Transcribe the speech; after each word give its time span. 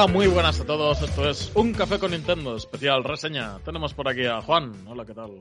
Hola, 0.00 0.14
muy 0.14 0.28
buenas 0.28 0.58
a 0.58 0.64
todos. 0.64 1.02
Esto 1.02 1.28
es 1.28 1.52
Un 1.54 1.74
Café 1.74 1.98
con 1.98 2.12
Nintendo, 2.12 2.56
especial 2.56 3.04
reseña. 3.04 3.58
Tenemos 3.66 3.92
por 3.92 4.08
aquí 4.08 4.24
a 4.24 4.40
Juan. 4.40 4.72
Hola, 4.86 5.04
¿qué 5.04 5.12
tal? 5.12 5.32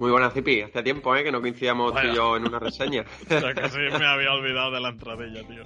Muy 0.00 0.10
buenas, 0.10 0.34
Zipi. 0.34 0.60
Hace 0.62 0.82
tiempo 0.82 1.14
¿eh? 1.14 1.22
que 1.22 1.30
no 1.30 1.40
coincidíamos 1.40 1.94
tú 1.94 2.08
y 2.08 2.12
yo 2.12 2.36
en 2.36 2.48
una 2.48 2.58
reseña. 2.58 3.04
ya 3.30 3.54
casi 3.54 3.78
me 3.78 4.04
había 4.04 4.32
olvidado 4.32 4.72
de 4.72 4.80
la 4.80 4.88
entradilla, 4.88 5.46
tío. 5.46 5.62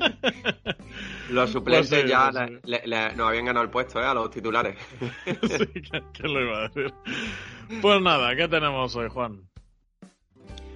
los 1.30 1.48
suplentes 1.48 1.88
pues 1.88 2.10
ya 2.10 2.32
nos 3.14 3.28
habían 3.28 3.44
ganado 3.44 3.64
el 3.64 3.70
puesto 3.70 4.00
¿eh? 4.00 4.04
a 4.04 4.14
los 4.14 4.32
titulares. 4.32 4.76
sí, 5.24 5.82
¿qué, 6.12 6.22
lo 6.26 6.42
iba 6.42 6.58
a 6.58 6.68
decir? 6.68 6.92
Pues 7.80 8.02
nada, 8.02 8.34
¿qué 8.34 8.48
tenemos 8.48 8.96
hoy, 8.96 9.08
Juan? 9.10 9.48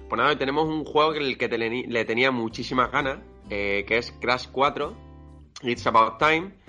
Pues 0.07 0.17
nada, 0.17 0.29
hoy 0.29 0.37
tenemos 0.37 0.65
un 0.65 0.85
juego 0.85 1.15
el 1.15 1.37
que 1.37 1.49
le 1.49 2.05
tenía 2.05 2.31
muchísimas 2.31 2.89
ganas, 2.89 3.19
eh, 3.49 3.83
que 3.85 3.97
es 3.97 4.13
Crash 4.13 4.47
4, 4.53 4.95
It's 5.63 5.85
About 5.85 6.17
Time 6.17 6.60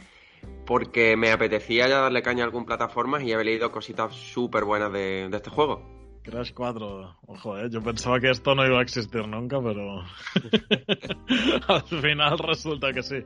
porque 0.66 1.16
me 1.16 1.30
apetecía 1.30 1.88
ya 1.88 2.00
darle 2.00 2.22
caña 2.22 2.44
a 2.44 2.46
algún 2.46 2.64
plataformas 2.64 3.22
y 3.22 3.32
he 3.32 3.44
leído 3.44 3.70
cositas 3.70 4.14
súper 4.14 4.64
buenas 4.64 4.92
de, 4.92 5.28
este 5.32 5.50
juego. 5.50 5.82
Crash 6.22 6.52
4, 6.54 7.16
ojo, 7.26 7.58
¿eh? 7.58 7.68
yo 7.68 7.82
pensaba 7.82 8.20
que 8.20 8.30
esto 8.30 8.54
no 8.54 8.64
iba 8.64 8.78
a 8.78 8.82
existir 8.82 9.26
nunca, 9.26 9.60
pero 9.60 10.02
al 11.68 11.82
final 11.82 12.38
resulta 12.38 12.92
que 12.92 13.02
sí. 13.02 13.16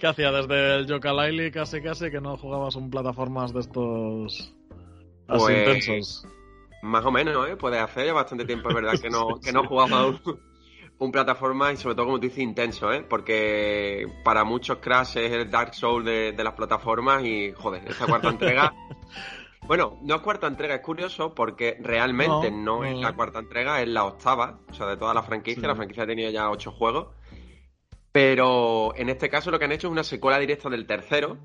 ¿Qué 0.00 0.06
hacía? 0.06 0.30
Desde 0.32 0.76
el 0.76 0.86
yooka 0.86 1.12
casi 1.52 1.82
casi 1.82 2.10
que 2.10 2.20
no 2.20 2.36
jugabas 2.36 2.74
un 2.76 2.90
plataformas 2.90 3.52
de 3.52 3.60
estos 3.60 4.54
así 5.28 5.44
pues, 5.44 5.58
intensos. 5.58 6.26
Más 6.82 7.04
o 7.04 7.10
menos, 7.10 7.48
¿eh? 7.48 7.56
Puede 7.56 7.78
hacer 7.78 8.12
bastante 8.12 8.44
tiempo, 8.44 8.68
es 8.68 8.74
verdad, 8.74 8.94
que 9.00 9.10
no, 9.10 9.40
que 9.42 9.52
no 9.52 9.64
jugaba 9.68 10.06
un, 10.06 10.20
un 10.98 11.12
plataforma 11.12 11.72
y 11.72 11.76
sobre 11.76 11.94
todo, 11.94 12.06
como 12.06 12.18
tú 12.18 12.26
dices, 12.26 12.38
intenso, 12.38 12.92
¿eh? 12.92 13.02
Porque 13.02 14.08
para 14.24 14.44
muchos 14.44 14.78
Crash 14.78 15.18
es 15.18 15.32
el 15.32 15.50
Dark 15.50 15.74
Souls 15.74 16.04
de, 16.04 16.34
las 16.42 16.54
plataformas 16.54 17.24
y, 17.24 17.52
joder, 17.52 17.82
esta 17.86 18.06
cuarta 18.06 18.28
entrega... 18.28 18.72
Bueno, 19.66 19.98
no 20.02 20.14
es 20.14 20.20
cuarta 20.20 20.46
entrega, 20.46 20.76
es 20.76 20.80
curioso 20.80 21.34
porque 21.34 21.76
realmente 21.80 22.52
no, 22.52 22.84
es 22.84 22.96
la 22.98 23.14
cuarta 23.14 23.40
entrega, 23.40 23.82
es 23.82 23.88
la 23.88 24.04
octava, 24.04 24.60
o 24.70 24.72
sea, 24.72 24.86
de 24.86 24.96
toda 24.96 25.12
la 25.12 25.24
franquicia. 25.24 25.66
La 25.66 25.74
franquicia 25.74 26.04
ha 26.04 26.06
tenido 26.06 26.30
ya 26.30 26.48
ocho 26.50 26.70
juegos. 26.70 27.08
Pero 28.12 28.94
en 28.94 29.08
este 29.08 29.28
caso 29.28 29.50
lo 29.50 29.58
que 29.58 29.64
han 29.64 29.72
hecho 29.72 29.88
es 29.88 29.92
una 29.92 30.04
secuela 30.04 30.38
directa 30.38 30.68
del 30.68 30.86
tercero. 30.86 31.38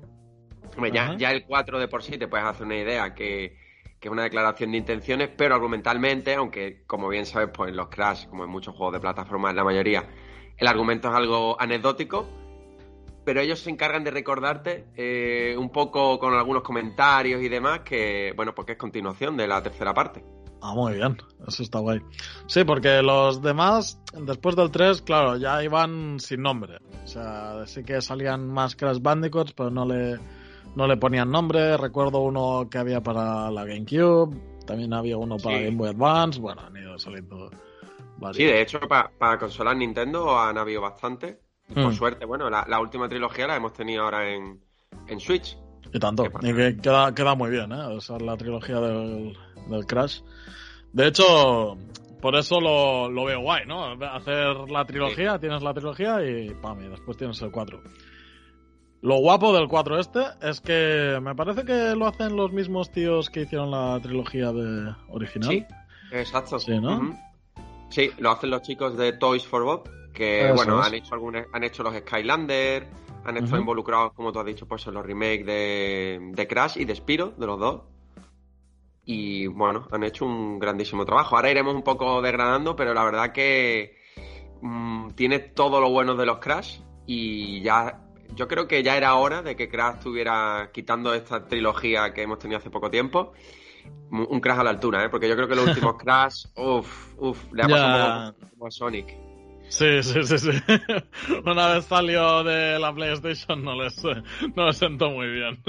ya, 0.92 1.16
ya 1.18 1.32
el 1.32 1.44
4 1.44 1.80
de 1.80 1.88
por 1.88 2.04
sí 2.04 2.16
te 2.16 2.28
puedes 2.28 2.46
hacer 2.46 2.64
una 2.64 2.76
idea 2.76 3.12
que, 3.12 3.56
que 4.02 4.08
es 4.08 4.12
una 4.12 4.24
declaración 4.24 4.72
de 4.72 4.78
intenciones, 4.78 5.30
pero 5.36 5.54
argumentalmente, 5.54 6.34
aunque 6.34 6.82
como 6.88 7.08
bien 7.08 7.24
sabes, 7.24 7.50
pues 7.54 7.70
en 7.70 7.76
los 7.76 7.88
Crash, 7.88 8.26
como 8.26 8.42
en 8.42 8.50
muchos 8.50 8.74
juegos 8.74 8.94
de 8.94 8.98
plataforma, 8.98 9.50
en 9.50 9.56
la 9.56 9.62
mayoría, 9.62 10.04
el 10.56 10.66
argumento 10.66 11.08
es 11.08 11.14
algo 11.14 11.56
anecdótico, 11.60 12.26
pero 13.24 13.40
ellos 13.40 13.60
se 13.60 13.70
encargan 13.70 14.02
de 14.02 14.10
recordarte 14.10 14.88
eh, 14.96 15.54
un 15.56 15.70
poco 15.70 16.18
con 16.18 16.34
algunos 16.34 16.64
comentarios 16.64 17.40
y 17.42 17.48
demás 17.48 17.82
que, 17.84 18.32
bueno, 18.34 18.56
porque 18.56 18.72
es 18.72 18.78
continuación 18.78 19.36
de 19.36 19.46
la 19.46 19.62
tercera 19.62 19.94
parte. 19.94 20.24
Ah, 20.60 20.74
muy 20.74 20.94
bien, 20.94 21.18
eso 21.46 21.62
está 21.62 21.78
guay. 21.78 22.00
Sí, 22.46 22.64
porque 22.64 23.02
los 23.02 23.40
demás, 23.40 24.00
después 24.20 24.56
del 24.56 24.72
3, 24.72 25.02
claro, 25.02 25.36
ya 25.36 25.62
iban 25.62 26.18
sin 26.18 26.42
nombre. 26.42 26.78
O 27.04 27.06
sea, 27.06 27.66
sí 27.66 27.84
que 27.84 28.02
salían 28.02 28.48
más 28.48 28.74
Crash 28.74 28.98
Bandicoots, 29.00 29.52
pero 29.52 29.70
no 29.70 29.84
le 29.84 30.18
no 30.74 30.86
le 30.86 30.96
ponían 30.96 31.30
nombre. 31.30 31.76
Recuerdo 31.76 32.20
uno 32.20 32.68
que 32.70 32.78
había 32.78 33.00
para 33.00 33.50
la 33.50 33.64
GameCube, 33.64 34.36
también 34.66 34.92
había 34.92 35.16
uno 35.16 35.36
para 35.36 35.58
Game 35.58 35.76
Boy 35.76 35.90
Advance. 35.90 36.40
Bueno, 36.40 36.62
han 36.62 36.76
ido 36.76 36.98
saliendo 36.98 37.50
varios. 38.16 38.36
Sí, 38.36 38.44
de 38.44 38.60
hecho, 38.60 38.80
para, 38.80 39.10
para 39.10 39.38
consolas 39.38 39.76
Nintendo 39.76 40.38
han 40.38 40.58
habido 40.58 40.80
bastante. 40.80 41.38
Por 41.72 41.88
mm. 41.88 41.92
suerte, 41.92 42.24
bueno, 42.24 42.50
la, 42.50 42.80
última 42.80 43.08
trilogía 43.08 43.46
la 43.46 43.56
hemos 43.56 43.72
tenido 43.72 44.02
ahora 44.02 44.28
en, 44.28 44.60
en 45.06 45.20
Switch. 45.20 45.56
Y 45.92 45.98
tanto, 45.98 46.24
y 46.40 46.54
que 46.54 46.76
queda, 46.76 47.14
queda 47.14 47.34
muy 47.34 47.50
bien, 47.50 47.72
¿eh? 47.72 47.86
O 47.86 48.00
sea, 48.00 48.18
la 48.18 48.36
trilogía 48.36 48.80
del, 48.80 49.36
del 49.68 49.86
Crash. 49.86 50.20
De 50.92 51.08
hecho, 51.08 51.76
por 52.20 52.36
eso 52.36 52.60
lo, 52.60 53.10
lo, 53.10 53.24
veo 53.24 53.40
guay, 53.40 53.66
¿no? 53.66 53.92
Hacer 53.92 54.54
la 54.70 54.84
trilogía, 54.84 55.38
tienes 55.38 55.62
la 55.62 55.74
trilogía 55.74 56.24
y 56.24 56.50
pam, 56.54 56.82
y 56.82 56.88
después 56.88 57.16
tienes 57.16 57.40
el 57.42 57.50
4. 57.50 57.80
Lo 59.02 59.16
guapo 59.16 59.52
del 59.52 59.66
4 59.66 59.98
este 59.98 60.20
es 60.40 60.60
que 60.60 61.18
me 61.20 61.34
parece 61.34 61.64
que 61.64 61.96
lo 61.96 62.06
hacen 62.06 62.36
los 62.36 62.52
mismos 62.52 62.92
tíos 62.92 63.30
que 63.30 63.40
hicieron 63.42 63.72
la 63.72 63.98
trilogía 64.00 64.52
de 64.52 64.94
original. 65.08 65.50
Sí, 65.50 65.66
exacto. 66.12 66.60
Sí, 66.60 66.78
¿no? 66.78 67.18
Sí, 67.90 68.10
lo 68.18 68.30
hacen 68.30 68.50
los 68.50 68.62
chicos 68.62 68.96
de 68.96 69.12
Toys 69.14 69.44
for 69.44 69.64
Bob, 69.64 69.90
que 70.14 70.52
bueno, 70.54 70.80
han 70.80 70.94
hecho 70.94 71.14
algunos, 71.14 71.46
han 71.52 71.64
hecho 71.64 71.82
los 71.82 71.96
Skylander, 71.96 72.86
han 73.24 73.36
estado 73.38 73.58
involucrados, 73.58 74.12
como 74.12 74.32
tú 74.32 74.38
has 74.38 74.46
dicho, 74.46 74.68
pues 74.68 74.86
en 74.86 74.94
los 74.94 75.04
remakes 75.04 75.46
de, 75.46 76.46
Crash 76.48 76.78
y 76.78 76.84
de 76.84 76.94
Spiro, 76.94 77.34
de 77.36 77.46
los 77.46 77.58
dos. 77.58 77.82
Y 79.04 79.48
bueno, 79.48 79.88
han 79.90 80.04
hecho 80.04 80.24
un 80.24 80.60
grandísimo 80.60 81.04
trabajo. 81.04 81.34
Ahora 81.34 81.50
iremos 81.50 81.74
un 81.74 81.82
poco 81.82 82.22
degradando, 82.22 82.76
pero 82.76 82.94
la 82.94 83.02
verdad 83.02 83.32
que 83.32 83.96
mm, 84.60 85.10
tiene 85.16 85.40
todo 85.40 85.80
lo 85.80 85.90
bueno 85.90 86.14
de 86.14 86.24
los 86.24 86.38
Crash 86.38 86.78
y 87.04 87.62
ya 87.62 87.98
yo 88.34 88.48
creo 88.48 88.66
que 88.66 88.82
ya 88.82 88.96
era 88.96 89.14
hora 89.14 89.42
de 89.42 89.56
que 89.56 89.68
Crash 89.68 89.96
estuviera 89.96 90.70
quitando 90.72 91.14
esta 91.14 91.46
trilogía 91.46 92.12
que 92.12 92.22
hemos 92.22 92.38
tenido 92.38 92.58
hace 92.58 92.70
poco 92.70 92.90
tiempo. 92.90 93.32
Un 94.10 94.40
Crash 94.40 94.58
a 94.58 94.64
la 94.64 94.70
altura, 94.70 95.04
¿eh? 95.04 95.08
Porque 95.08 95.28
yo 95.28 95.34
creo 95.34 95.48
que 95.48 95.56
los 95.56 95.66
últimos 95.66 95.96
Crash, 95.98 96.46
uff, 96.56 97.14
uff, 97.18 97.52
le 97.52 97.62
ha 97.62 97.68
pasado 97.68 98.34
como 98.50 98.66
a 98.66 98.70
Sonic. 98.70 99.16
Sí, 99.68 100.02
sí, 100.02 100.22
sí, 100.24 100.38
sí. 100.38 100.50
Una 101.46 101.74
vez 101.74 101.86
salió 101.86 102.44
de 102.44 102.78
la 102.78 102.92
PlayStation 102.94 103.64
no 103.64 103.82
les, 103.82 104.02
no 104.56 104.66
les 104.66 104.76
sentó 104.76 105.10
muy 105.10 105.30
bien. 105.30 105.62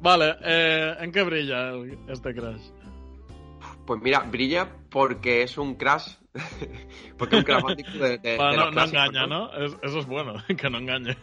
vale, 0.00 0.34
eh, 0.42 0.96
¿en 0.98 1.12
qué 1.12 1.22
brilla 1.22 1.72
este 2.08 2.34
Crash? 2.34 2.62
Pues 3.86 4.00
mira, 4.02 4.20
brilla 4.20 4.68
porque 4.90 5.42
es 5.42 5.56
un 5.56 5.76
Crash 5.76 6.16
Porque 7.18 7.36
un 7.36 7.42
Crash 7.42 7.62
de, 7.64 8.18
de, 8.18 8.38
no, 8.38 8.70
no, 8.70 8.84
engaña, 8.84 9.26
¿no? 9.26 9.50
eso 9.52 9.98
es 9.98 10.06
bueno, 10.06 10.34
que 10.56 10.70
no 10.70 10.78
engañe. 10.78 11.16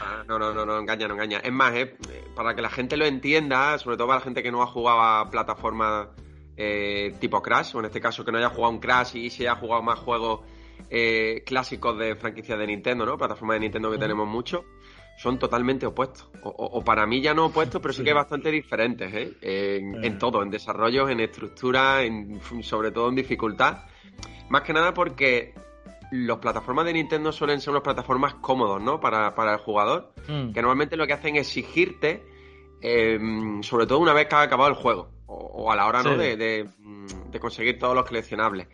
Ah, 0.00 0.24
no, 0.26 0.38
no, 0.38 0.52
no, 0.52 0.66
no 0.66 0.78
engaña, 0.78 1.08
no 1.08 1.14
engaña. 1.14 1.38
Es 1.38 1.52
más, 1.52 1.74
eh, 1.74 1.96
para 2.34 2.54
que 2.54 2.62
la 2.62 2.70
gente 2.70 2.96
lo 2.96 3.04
entienda, 3.04 3.78
sobre 3.78 3.96
todo 3.96 4.08
para 4.08 4.18
la 4.20 4.24
gente 4.24 4.42
que 4.42 4.50
no 4.50 4.62
ha 4.62 4.66
jugado 4.66 5.00
a 5.00 5.30
plataformas 5.30 6.08
eh, 6.56 7.14
tipo 7.20 7.40
Crash, 7.40 7.74
o 7.76 7.80
en 7.80 7.86
este 7.86 8.00
caso 8.00 8.24
que 8.24 8.32
no 8.32 8.38
haya 8.38 8.50
jugado 8.50 8.72
un 8.72 8.80
Crash 8.80 9.16
y 9.16 9.30
se 9.30 9.44
haya 9.44 9.56
jugado 9.56 9.82
más 9.82 9.98
juegos 9.98 10.40
eh, 10.90 11.42
clásicos 11.46 11.98
de 11.98 12.16
franquicias 12.16 12.58
de 12.58 12.66
Nintendo, 12.66 13.06
¿no? 13.06 13.16
Plataformas 13.16 13.56
de 13.56 13.60
Nintendo 13.60 13.90
que 13.90 13.98
tenemos 13.98 14.26
mucho 14.26 14.64
son 15.16 15.38
totalmente 15.38 15.84
opuestos. 15.84 16.28
O, 16.42 16.82
para 16.82 17.06
mí 17.06 17.20
ya 17.20 17.34
no 17.34 17.46
opuestos, 17.46 17.82
pero 17.82 17.92
sí, 17.92 18.02
que 18.02 18.14
bastante 18.14 18.50
diferentes, 18.50 19.12
¿eh? 19.12 19.36
En, 19.42 20.02
en, 20.02 20.18
todo, 20.18 20.42
en 20.42 20.50
desarrollos, 20.50 21.10
en 21.10 21.20
estructura, 21.20 22.02
en, 22.02 22.40
sobre 22.62 22.90
todo 22.90 23.10
en 23.10 23.16
dificultad. 23.16 23.84
Más 24.50 24.62
que 24.62 24.72
nada 24.72 24.92
porque 24.92 25.54
las 26.10 26.38
plataformas 26.38 26.84
de 26.84 26.92
Nintendo 26.92 27.30
suelen 27.30 27.60
ser 27.60 27.70
unas 27.70 27.84
plataformas 27.84 28.34
cómodos, 28.34 28.82
¿no? 28.82 28.98
Para, 28.98 29.32
el 29.52 29.58
jugador. 29.58 30.12
Hmm. 30.26 30.52
Que 30.52 30.60
normalmente 30.60 30.96
lo 30.96 31.06
que 31.06 31.12
hacen 31.12 31.36
es 31.36 31.46
exigirte, 31.46 32.26
em, 32.80 33.62
sobre 33.62 33.86
todo 33.86 34.00
una 34.00 34.12
vez 34.12 34.26
que 34.26 34.34
ha 34.34 34.42
acabado 34.42 34.68
el 34.68 34.74
juego. 34.74 35.08
O, 35.26 35.70
a 35.70 35.76
la 35.76 35.86
hora, 35.86 36.02
¿no? 36.02 36.16
De, 36.16 36.68
conseguir 37.40 37.78
todos 37.78 37.94
los 37.94 38.04
coleccionables. 38.04 38.66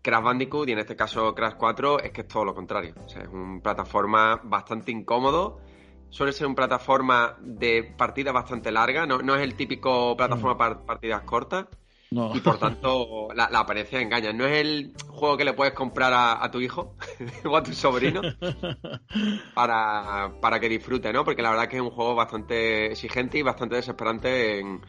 Crash 0.00 0.22
Bandicoot 0.22 0.68
y 0.68 0.72
en 0.72 0.78
este 0.78 0.96
caso 0.96 1.34
Crash 1.34 1.54
4 1.58 2.00
es 2.00 2.10
que 2.10 2.22
es 2.22 2.28
todo 2.28 2.46
lo 2.46 2.54
contrario. 2.54 2.94
O 3.04 3.08
sea, 3.08 3.22
es 3.22 3.28
una 3.28 3.60
plataforma 3.60 4.40
bastante 4.42 4.90
incómodo. 4.90 5.60
Suele 6.08 6.32
ser 6.32 6.46
una 6.46 6.56
plataforma 6.56 7.36
de 7.40 7.94
partida 7.98 8.32
bastante 8.32 8.72
larga. 8.72 9.04
No, 9.04 9.18
no 9.18 9.36
es 9.36 9.42
el 9.42 9.54
típico 9.56 10.16
plataforma 10.16 10.54
hmm. 10.54 10.58
para 10.58 10.86
partidas 10.86 11.22
cortas. 11.24 11.66
Y 12.10 12.40
por 12.40 12.58
tanto, 12.58 13.28
la, 13.34 13.46
apariencia 13.46 14.00
engaña. 14.00 14.32
No 14.32 14.46
es 14.46 14.58
el 14.58 14.92
juego 15.08 15.36
que 15.36 15.44
le 15.44 15.52
puedes 15.52 15.74
comprar 15.74 16.12
a, 16.14 16.50
tu 16.50 16.60
hijo 16.60 16.94
o 17.44 17.56
a 17.56 17.62
tu 17.62 17.72
sobrino 17.72 18.22
para, 19.54 20.60
que 20.60 20.68
disfrute, 20.68 21.12
¿no? 21.12 21.24
Porque 21.24 21.42
la 21.42 21.50
verdad 21.50 21.68
que 21.68 21.76
es 21.76 21.82
un 21.82 21.90
juego 21.90 22.14
bastante 22.14 22.92
exigente 22.92 23.38
y 23.38 23.42
bastante 23.42 23.76
desesperante 23.76 24.60
en, 24.60 24.80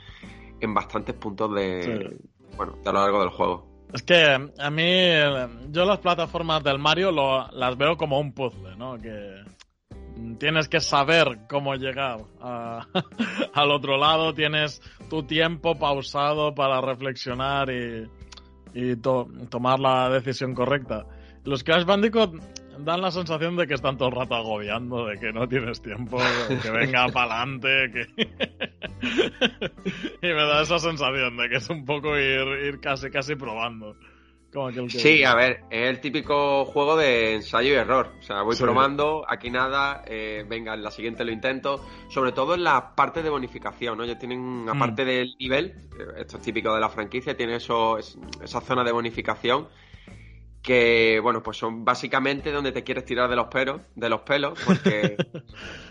en 0.62 0.74
bastantes 0.74 1.16
puntos 1.16 1.54
de, 1.54 2.18
bueno, 2.56 2.78
a 2.86 2.92
lo 2.92 3.00
largo 3.02 3.20
del 3.20 3.30
juego. 3.30 3.70
Es 3.94 4.04
que 4.04 4.50
a 4.58 4.70
mí, 4.70 5.72
yo 5.72 5.86
las 5.86 6.00
plataformas 6.00 6.64
del 6.64 6.80
Mario 6.80 7.12
lo, 7.12 7.50
las 7.52 7.76
veo 7.76 7.98
como 7.98 8.20
un 8.20 8.34
puzzle, 8.34 8.78
¿no? 8.78 8.98
Que 8.98 9.44
tienes 10.40 10.68
que 10.68 10.80
saber 10.80 11.40
cómo 11.50 11.76
llegar 11.76 12.20
al 13.54 13.72
otro 13.72 13.98
lado, 13.98 14.34
tienes 14.34 14.82
tu 15.10 15.24
tiempo 15.24 15.78
pausado 15.78 16.54
para 16.56 16.82
reflexionar 16.82 17.70
y, 17.70 18.08
tomar 19.50 19.80
la 19.80 20.10
decisión 20.10 20.54
correcta. 20.54 21.06
Los 21.44 21.64
Crash 21.64 21.86
Bandicoot 21.86 22.36
dan 22.86 23.02
la 23.02 23.12
sensación 23.12 23.56
de 23.58 23.68
que 23.68 23.74
están 23.74 23.98
todo 23.98 24.10
el 24.10 24.16
rato 24.16 24.36
agobiando, 24.36 25.06
de 25.06 25.18
que 25.20 25.32
no 25.34 25.48
tienes 25.48 25.82
tiempo, 25.82 26.18
que 26.62 26.72
venga 26.72 27.08
para 27.08 27.42
adelante, 27.42 27.92
que... 27.92 28.24
y 30.22 30.28
me 30.28 30.46
da 30.46 30.62
esa 30.62 30.80
sensación 30.80 31.38
de 31.38 31.50
que 31.50 31.58
es 31.58 31.70
un 31.70 31.86
poco 31.86 32.18
ir, 32.18 32.48
ir 32.66 32.80
casi, 32.80 33.10
casi 33.10 33.36
probando. 33.36 33.96
Sí, 34.90 35.24
a 35.24 35.36
ver, 35.36 35.64
es 35.70 35.90
el 35.90 36.00
típico 36.00 36.66
juego 36.66 36.98
de 36.98 37.36
ensayo 37.36 37.70
y 37.70 37.76
error. 37.76 38.14
O 38.20 38.24
sea, 38.24 38.42
voy 38.42 38.56
probando, 38.56 39.24
aquí 39.28 39.52
nada, 39.52 40.04
eh, 40.08 40.44
venga, 40.48 40.74
en 40.74 40.84
la 40.84 40.92
siguiente 40.92 41.24
lo 41.24 41.32
intento. 41.32 41.86
Sobre 42.10 42.32
todo 42.32 42.56
en 42.56 42.64
la 42.64 42.96
parte 42.96 43.22
de 43.22 43.30
bonificación, 43.30 43.98
¿no? 43.98 44.04
Ellos 44.04 44.18
tienen, 44.18 44.68
aparte 44.68 45.04
mm. 45.04 45.08
del 45.08 45.36
nivel, 45.40 45.66
eh, 46.00 46.22
esto 46.22 46.38
es 46.38 46.44
típico 46.44 46.74
de 46.74 46.80
la 46.80 46.90
franquicia, 46.90 47.38
tiene 47.38 47.58
eso, 47.58 47.98
esa 47.98 48.62
zona 48.62 48.84
de 48.84 48.92
bonificación 48.92 49.68
que, 50.62 51.20
bueno, 51.22 51.42
pues 51.42 51.58
son 51.58 51.86
básicamente 51.86 52.52
donde 52.52 52.72
te 52.72 52.84
quieres 52.84 53.06
tirar 53.06 53.30
de 53.30 53.36
los 53.36 53.48
pelos, 53.48 53.82
de 53.96 54.10
los 54.10 54.22
pelos, 54.22 54.60
porque 54.66 55.16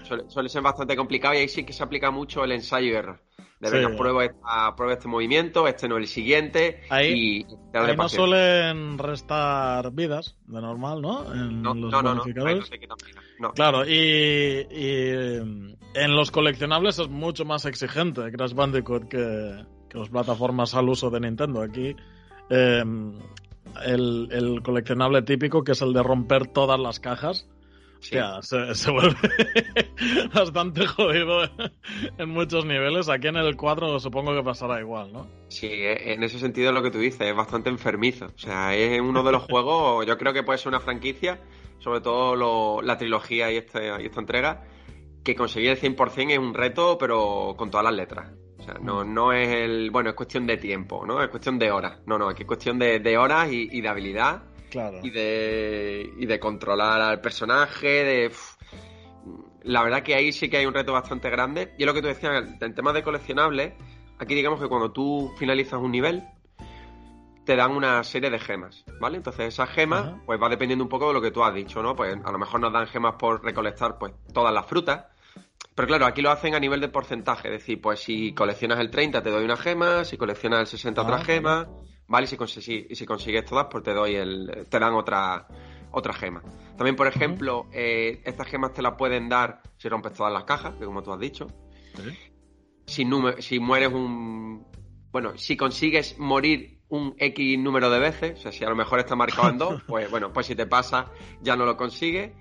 suele 0.29 0.49
ser 0.49 0.63
bastante 0.63 0.95
complicado 0.95 1.35
y 1.35 1.39
ahí 1.39 1.49
sí 1.49 1.65
que 1.65 1.73
se 1.73 1.83
aplica 1.83 2.11
mucho 2.11 2.45
el 2.45 2.53
ensayo 2.53 2.89
y 2.89 2.95
error 2.95 3.21
de 3.61 3.71
venga, 3.71 3.97
prueba, 3.97 4.93
este 4.93 5.09
movimiento, 5.09 5.67
este 5.67 5.89
no 5.89 5.97
el 5.97 6.07
siguiente. 6.07 6.83
Ahí, 6.91 7.45
y 7.45 7.97
no 7.97 8.09
suelen 8.09 8.99
restar 8.99 9.91
vidas 9.93 10.37
de 10.47 10.61
normal, 10.61 11.03
¿no? 11.03 11.33
En 11.35 11.61
no, 11.63 11.75
los 11.75 11.91
no, 11.91 12.03
no, 12.03 13.53
Claro, 13.55 13.85
y, 13.85 14.67
en 14.71 16.17
los 16.17 16.31
coleccionables 16.31 16.99
es 17.01 17.09
mucho 17.09 17.45
más 17.45 17.65
exigente 17.65 18.31
Crash 18.31 18.55
Bandicoot 18.55 19.09
que, 19.09 19.65
las 19.93 20.09
plataformas 20.09 20.75
al 20.75 20.89
uso 20.89 21.11
de 21.11 21.21
Nintendo. 21.21 21.63
Aquí 21.63 21.97
em, 22.51 23.15
el, 23.85 24.29
el 24.31 24.63
coleccionable 24.63 25.23
típico, 25.23 25.65
que 25.65 25.73
es 25.73 25.83
el 25.83 25.93
de 25.93 26.03
romper 26.03 26.47
todas 26.47 26.79
las 26.79 27.01
cajas, 27.01 27.49
se, 28.01 28.91
vuelve 28.91 29.17
bastante 30.35 30.87
jodido 30.87 31.43
en 32.19 32.29
muchos 32.29 32.65
niveles. 32.65 33.09
Aquí 33.09 33.29
en 33.29 33.37
el 33.37 33.57
4 33.57 33.99
supongo 34.01 34.35
que 34.35 34.43
pasará 34.43 34.81
igual, 34.81 35.13
¿no? 35.13 35.27
Sí, 35.49 35.67
e, 35.67 36.13
en 36.13 36.23
ese 36.23 36.39
sentido 36.39 36.73
lo 36.73 36.83
que 36.83 36.91
tú 36.91 36.99
dices, 36.99 37.21
es 37.21 37.35
bastante 37.35 37.71
enfermizo. 37.71 38.27
O 38.27 38.39
sea, 38.39 38.75
es 38.75 39.01
uno 39.01 39.23
de 39.23 39.33
los 39.33 39.43
juegos, 39.51 40.07
yo 40.07 40.17
creo 40.19 40.33
que 40.33 40.43
puede 40.43 40.59
ser 40.59 40.69
una 40.69 40.81
franquicia, 40.81 41.41
sobre 41.79 42.01
todo 42.01 42.83
la 42.83 42.97
trilogía 42.97 43.51
y, 43.53 43.57
este, 43.57 43.89
y 44.03 44.07
esta 44.07 44.21
entrega, 44.21 44.65
que 45.25 45.35
conseguir 45.35 45.71
el 45.71 45.81
100% 45.81 46.31
es 46.31 46.39
un 46.39 46.55
reto, 46.55 46.97
pero 46.99 47.55
con 47.57 47.71
todas 47.71 47.85
las 47.85 47.95
letras. 47.95 48.33
O 48.59 48.63
sea, 48.63 48.75
no, 48.81 49.05
no 49.05 49.33
es 49.33 49.49
el. 49.49 49.91
Bueno, 49.91 50.11
es 50.11 50.17
cuestión 50.17 50.47
de 50.47 50.57
tiempo, 50.57 51.07
¿no? 51.07 51.23
Es 51.23 51.29
cuestión 51.29 51.59
de 51.59 51.71
horas. 51.71 52.01
No, 52.07 52.19
no, 52.19 52.31
es 52.31 52.45
cuestión 52.45 52.79
de, 52.79 53.17
horas 53.17 53.49
y 53.53 53.81
de 53.81 53.89
habilidad 53.89 54.43
y 55.03 55.11
de, 55.11 56.13
y 56.19 56.27
de 56.27 56.41
controlar 56.41 57.01
al 57.01 57.21
personaje, 57.21 58.05
de... 58.05 58.33
La 59.63 59.83
verdad 59.83 60.03
que 60.03 60.15
ahí 60.15 60.33
sí 60.33 60.49
que 60.49 60.59
hay 60.59 60.67
un 60.67 60.75
reto 60.75 60.93
bastante 60.93 61.29
grande. 61.29 61.75
Y 61.77 61.83
es 61.83 61.87
lo 61.87 61.93
que 61.93 62.01
tú 62.01 62.09
decías, 62.09 62.45
en 62.61 62.75
temas 62.75 62.95
de 62.95 63.03
coleccionables, 63.03 63.75
aquí 64.19 64.35
digamos 64.35 64.61
que 64.61 64.69
cuando 64.69 64.93
tú 64.93 65.33
finalizas 65.39 65.81
un 65.81 65.93
nivel, 65.93 66.25
te 67.49 67.57
dan 67.57 67.71
una 67.71 68.05
serie 68.05 68.29
de 68.29 68.39
gemas, 68.39 68.85
¿vale? 69.01 69.17
Entonces 69.17 69.47
esas 69.55 69.71
gemas, 69.71 70.21
pues 70.27 70.39
va 70.39 70.51
dependiendo 70.51 70.85
un 70.85 70.91
poco 70.91 71.09
de 71.09 71.15
lo 71.15 71.23
que 71.23 71.31
tú 71.31 71.43
has 71.43 71.55
dicho, 71.55 71.83
¿no? 71.83 71.97
Pues 71.97 72.15
a 72.23 72.31
lo 72.31 72.39
mejor 72.39 72.61
nos 72.61 72.73
dan 72.75 72.87
gemas 72.87 73.15
por 73.19 73.43
recolectar, 73.43 73.97
pues, 73.99 74.13
todas 74.35 74.53
las 74.53 74.67
frutas. 74.67 75.07
Pero 75.75 75.89
claro, 75.89 76.05
aquí 76.05 76.21
lo 76.21 76.31
hacen 76.31 76.55
a 76.55 76.61
nivel 76.61 76.81
de 76.83 76.89
porcentaje, 76.89 77.49
es 77.49 77.61
decir, 77.61 77.81
pues 77.81 78.01
si 78.01 78.35
coleccionas 78.35 78.81
el 78.81 78.91
30 78.91 79.23
te 79.23 79.31
doy 79.31 79.45
una 79.45 79.57
gema, 79.57 80.05
si 80.05 80.19
coleccionas 80.19 80.61
el 80.61 80.67
60 80.67 81.01
otra 81.01 81.17
ah, 81.17 81.25
gema, 81.25 81.69
¿vale? 82.09 82.25
Y 82.25 82.95
si, 82.95 83.07
consigues 83.07 83.45
todas, 83.45 83.67
pues 83.71 83.85
te 83.85 83.93
doy 83.93 84.17
el, 84.17 84.67
te 84.69 84.79
dan 84.79 84.95
otra, 84.95 85.47
otra 85.93 86.15
gema. 86.15 86.43
También, 86.77 86.97
por 86.97 87.07
ejemplo, 87.07 87.67
eh, 87.73 88.21
estas 88.25 88.49
gemas 88.49 88.73
te 88.73 88.83
las 88.83 88.95
pueden 88.95 89.29
dar 89.29 89.63
si 89.77 89.89
rompes 89.89 90.15
todas 90.15 90.33
las 90.33 90.45
cajas, 90.45 90.75
que 90.75 90.85
como 90.85 91.03
tú 91.03 91.13
has 91.13 91.21
dicho. 91.21 91.47
Si, 92.87 93.07
si 93.39 93.61
mueres 93.61 93.93
un... 93.93 94.67
Bueno, 95.13 95.37
si 95.37 95.57
consigues 95.57 96.19
morir 96.19 96.81
un 96.89 97.15
X 97.19 97.59
número 97.59 97.91
de 97.91 97.99
veces, 97.99 98.39
o 98.39 98.43
sea, 98.43 98.53
si 98.53 98.65
a 98.65 98.69
lo 98.69 98.77
mejor 98.77 98.99
está 98.99 99.15
marcado 99.15 99.51
en 99.51 99.59
dos, 99.59 99.83
pues 99.87 100.11
bueno, 100.11 100.33
pues 100.33 100.47
si 100.47 100.55
te 100.55 100.67
pasa 100.67 101.11
ya 101.43 101.57
no 101.57 101.65
lo 101.65 101.77
consigues. 101.77 102.33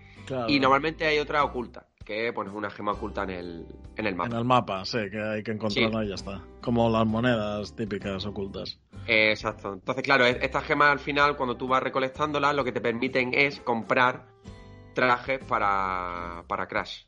Y 0.49 0.59
normalmente 0.59 1.05
hay 1.05 1.19
otra 1.19 1.41
oculta 1.45 1.87
que 2.07 2.31
pones 2.31 2.53
una 2.53 2.69
gema 2.69 2.93
oculta 2.93 3.23
en 3.23 3.29
el, 3.29 3.65
en 3.97 4.07
el 4.07 4.15
mapa. 4.15 4.29
En 4.31 4.37
el 4.37 4.45
mapa, 4.45 4.85
sí, 4.85 4.97
que 5.11 5.21
hay 5.21 5.43
que 5.43 5.51
encontrarla 5.51 6.05
y 6.05 6.07
ya 6.07 6.15
está. 6.15 6.41
Como 6.61 6.89
las 6.89 7.05
monedas 7.05 7.75
típicas 7.75 8.25
ocultas. 8.25 8.79
Exacto. 9.07 9.73
Entonces, 9.73 10.03
claro, 10.03 10.25
estas 10.25 10.63
gemas 10.63 10.91
al 10.91 10.99
final, 10.99 11.35
cuando 11.35 11.57
tú 11.57 11.67
vas 11.67 11.81
recolectándolas, 11.81 12.55
lo 12.55 12.63
que 12.63 12.71
te 12.71 12.81
permiten 12.81 13.33
es 13.33 13.59
comprar 13.61 14.27
trajes 14.93 15.39
para, 15.45 16.43
para 16.47 16.67
Crash. 16.67 17.03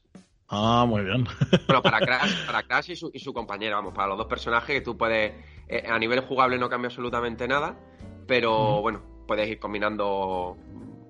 Ah, 0.47 0.85
muy 0.87 1.03
bien. 1.03 1.25
Bueno, 1.67 1.83
para 1.83 1.99
Crash, 1.99 2.45
para 2.45 2.63
Crash 2.63 2.91
y 2.91 2.95
su, 2.95 3.11
y 3.13 3.19
su 3.19 3.33
compañero, 3.33 3.75
vamos, 3.75 3.93
para 3.93 4.07
los 4.07 4.17
dos 4.17 4.27
personajes 4.27 4.75
que 4.75 4.81
tú 4.81 4.97
puedes. 4.97 5.33
Eh, 5.67 5.83
a 5.87 5.99
nivel 5.99 6.21
jugable 6.21 6.57
no 6.57 6.67
cambia 6.67 6.87
absolutamente 6.87 7.47
nada, 7.47 7.77
pero 8.25 8.81
bueno, 8.81 9.03
puedes 9.27 9.47
ir 9.47 9.59
combinando 9.59 10.57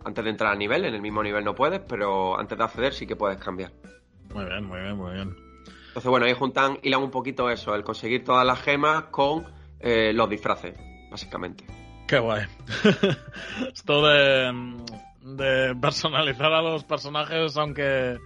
antes 0.03 0.23
de 0.23 0.29
entrar 0.29 0.51
al 0.51 0.59
nivel, 0.59 0.85
en 0.85 0.93
el 0.93 1.01
mismo 1.01 1.23
nivel 1.23 1.45
no 1.45 1.55
puedes, 1.55 1.79
pero 1.79 2.37
antes 2.37 2.57
de 2.57 2.63
acceder 2.63 2.93
sí 2.93 3.07
que 3.07 3.15
puedes 3.15 3.37
cambiar. 3.37 3.71
Muy 4.33 4.45
bien, 4.45 4.65
muy 4.65 4.79
bien, 4.81 4.97
muy 4.97 5.13
bien. 5.13 5.35
Entonces, 5.87 6.09
bueno, 6.09 6.25
ahí 6.25 6.33
juntan, 6.33 6.79
hilan 6.83 7.01
un 7.01 7.11
poquito 7.11 7.49
eso, 7.49 7.73
el 7.75 7.83
conseguir 7.83 8.23
todas 8.23 8.45
las 8.45 8.61
gemas 8.61 9.05
con 9.05 9.45
eh, 9.79 10.13
los 10.13 10.29
disfraces, 10.29 10.75
básicamente. 11.09 11.65
Qué 12.07 12.19
guay. 12.19 12.45
Esto 13.73 14.07
de, 14.07 14.77
de 15.21 15.75
personalizar 15.75 16.51
a 16.51 16.61
los 16.61 16.83
personajes, 16.83 17.55
aunque 17.57 18.17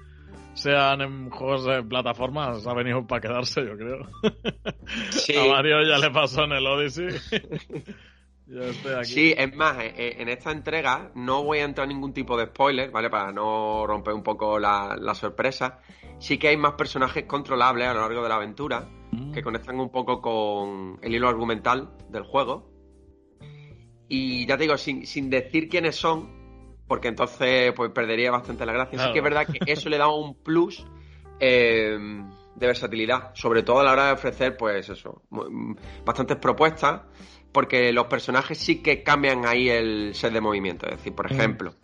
sean 0.54 1.02
en 1.02 1.30
juegos 1.30 1.66
de 1.66 1.84
plataformas, 1.84 2.66
ha 2.66 2.74
venido 2.74 3.06
para 3.06 3.22
quedarse, 3.22 3.66
yo 3.66 3.78
creo. 3.78 4.08
Sí. 5.12 5.36
A 5.38 5.46
Mario 5.46 5.82
ya 5.84 5.98
le 5.98 6.12
pasó 6.12 6.44
en 6.44 6.54
el 6.54 6.66
Odyssey. 6.66 7.08
Sí, 9.04 9.34
es 9.36 9.56
más, 9.56 9.80
eh, 9.80 9.94
eh, 9.98 10.16
en 10.20 10.28
esta 10.28 10.52
entrega 10.52 11.12
no 11.16 11.44
voy 11.44 11.60
a 11.60 11.64
entrar 11.64 11.86
en 11.86 11.96
ningún 11.96 12.14
tipo 12.14 12.38
de 12.38 12.48
spoiler, 12.48 12.92
¿vale? 12.92 13.10
Para 13.10 13.32
no 13.32 13.88
romper 13.88 14.14
un 14.14 14.22
poco 14.22 14.60
la, 14.60 15.16
sorpresa. 15.16 15.80
Sí 16.20 16.38
que 16.38 16.50
hay 16.50 16.58
más 16.58 16.74
personajes 16.74 17.24
controlables 17.24 17.88
a 17.88 17.94
lo 17.94 18.02
largo 18.02 18.22
de 18.22 18.30
la 18.30 18.36
aventura 18.36 18.88
que 19.34 19.42
mm. 19.42 19.44
conectan 19.44 19.80
un 19.80 19.90
poco 19.90 20.22
con 20.22 21.00
el 21.02 21.16
hilo 21.16 21.28
argumental 21.28 21.92
del 22.10 22.24
juego. 22.24 22.72
Y 24.08 24.46
ya 24.46 24.58
te 24.58 24.64
digo, 24.64 24.78
sin, 24.78 25.30
decir 25.30 25.70
quiénes 25.70 25.96
son, 25.96 26.78
porque 26.88 27.08
entonces 27.08 27.74
pues 27.74 27.92
perdería 27.92 28.32
bastante 28.32 28.66
la 28.66 28.74
gracia. 28.74 29.00
Sí 29.00 29.12
que 29.12 29.20
es 29.20 29.24
verdad 29.24 29.48
que 29.48 29.72
eso 29.72 29.90
le 29.90 29.98
da 29.98 30.08
un 30.08 30.36
plus 30.36 30.86
eh, 31.40 31.98
de 32.56 32.68
versatilidad, 32.68 33.32
sobre 33.34 33.64
todo 33.64 33.80
a 33.80 33.84
la 33.84 33.92
hora 33.94 34.06
de 34.08 34.12
ofrecer, 34.14 34.56
pues 34.58 34.90
eso, 34.90 35.24
bastantes 36.06 36.38
propuestas 36.38 37.02
porque 37.54 37.94
los 37.94 38.08
personajes 38.08 38.58
sí 38.58 38.82
que 38.82 39.04
cambian 39.04 39.46
ahí 39.46 39.70
el 39.70 40.14
set 40.16 40.34
de 40.34 40.42
movimiento. 40.42 40.88
Es 40.88 40.98
decir, 40.98 41.14
por 41.14 41.32
mm. 41.32 41.34
ejemplo, 41.34 41.76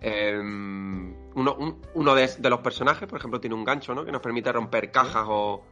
em, 0.00 1.14
uno, 1.34 2.14
de, 2.14 2.28
los 2.48 2.60
personajes, 2.60 3.08
por 3.08 3.18
ejemplo, 3.18 3.40
tiene 3.40 3.56
un 3.56 3.64
gancho, 3.64 3.94
¿no? 3.94 4.04
Que 4.04 4.12
nos 4.12 4.20
permite 4.20 4.52
romper 4.52 4.92
cajas 4.92 5.24
o, 5.26 5.64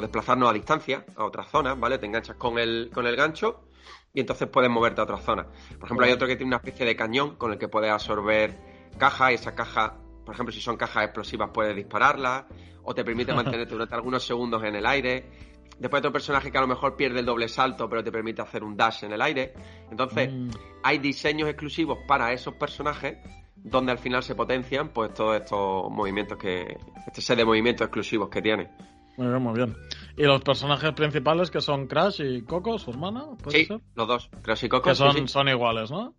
desplazarnos 0.00 0.50
a 0.50 0.52
distancia, 0.52 1.04
a 1.16 1.24
otras 1.24 1.48
zonas, 1.48 1.78
¿vale? 1.78 1.98
Te 1.98 2.06
enganchas 2.06 2.36
con 2.36 2.58
el, 2.58 2.90
con 2.92 3.06
el 3.06 3.16
gancho 3.16 3.68
y 4.12 4.20
entonces 4.20 4.48
puedes 4.48 4.70
moverte 4.70 5.00
a 5.00 5.04
otras 5.04 5.22
zonas. 5.24 5.46
Por 5.78 5.84
ejemplo, 5.84 6.06
hay 6.06 6.12
otro 6.12 6.26
que 6.26 6.36
tiene 6.36 6.48
una 6.48 6.56
especie 6.56 6.86
de 6.86 6.96
cañón 6.96 7.36
con 7.36 7.52
el 7.52 7.58
que 7.58 7.68
puedes 7.68 7.90
absorber 7.90 8.58
cajas 8.98 9.32
y 9.32 9.34
esa 9.34 9.54
caja, 9.54 9.96
por 10.24 10.34
ejemplo, 10.34 10.52
si 10.52 10.60
son 10.60 10.76
cajas 10.76 11.04
explosivas, 11.04 11.50
puedes 11.52 11.76
dispararlas 11.76 12.44
o 12.82 12.94
te 12.94 13.04
permite 13.04 13.32
mantenerte 13.34 13.72
durante 13.72 13.94
algunos 13.94 14.24
segundos 14.24 14.62
en 14.64 14.76
el 14.76 14.86
aire. 14.86 15.30
Después 15.78 16.00
otro 16.00 16.12
personaje 16.12 16.50
que 16.50 16.58
a 16.58 16.62
lo 16.62 16.66
mejor 16.66 16.96
pierde 16.96 17.20
el 17.20 17.26
doble 17.26 17.48
salto, 17.48 17.88
pero 17.88 18.02
te 18.02 18.10
permite 18.10 18.42
hacer 18.42 18.64
un 18.64 18.76
dash 18.76 19.04
en 19.04 19.12
el 19.12 19.22
aire. 19.22 19.54
Entonces, 19.90 20.32
mm. 20.32 20.48
hay 20.82 20.98
diseños 20.98 21.48
exclusivos 21.48 21.98
para 22.08 22.32
esos 22.32 22.54
personajes 22.54 23.18
donde 23.54 23.92
al 23.92 23.98
final 23.98 24.22
se 24.22 24.34
potencian 24.34 24.88
pues 24.88 25.12
todos 25.14 25.36
estos 25.36 25.90
movimientos 25.90 26.38
que. 26.38 26.76
este 27.06 27.20
set 27.20 27.36
de 27.36 27.44
movimientos 27.44 27.84
exclusivos 27.86 28.28
que 28.28 28.42
tiene. 28.42 28.70
Muy 29.18 29.26
bien, 29.26 29.42
muy 29.42 29.54
bien. 29.54 29.76
¿Y 30.16 30.22
los 30.22 30.40
personajes 30.42 30.92
principales 30.92 31.50
que 31.50 31.60
son 31.60 31.88
Crash 31.88 32.20
y 32.20 32.42
Coco, 32.42 32.78
su 32.78 32.90
hermana? 32.92 33.26
sí, 33.48 33.66
los 33.96 34.08
dos, 34.08 34.30
Crash 34.42 34.64
y 34.64 34.68
Coco. 34.68 34.88
Que 34.88 34.94
son, 34.94 35.26
son 35.26 35.48
iguales, 35.48 35.90
¿no? 35.90 36.14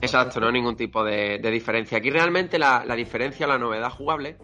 Exacto, 0.00 0.40
no 0.40 0.46
hay 0.46 0.52
ningún 0.54 0.74
tipo 0.74 1.04
de, 1.04 1.38
diferencia. 1.50 1.98
Aquí 1.98 2.08
realmente 2.08 2.58
la, 2.58 2.84
diferencia, 2.96 3.46
la 3.46 3.58
novedad 3.58 3.90
jugable, 3.90 4.38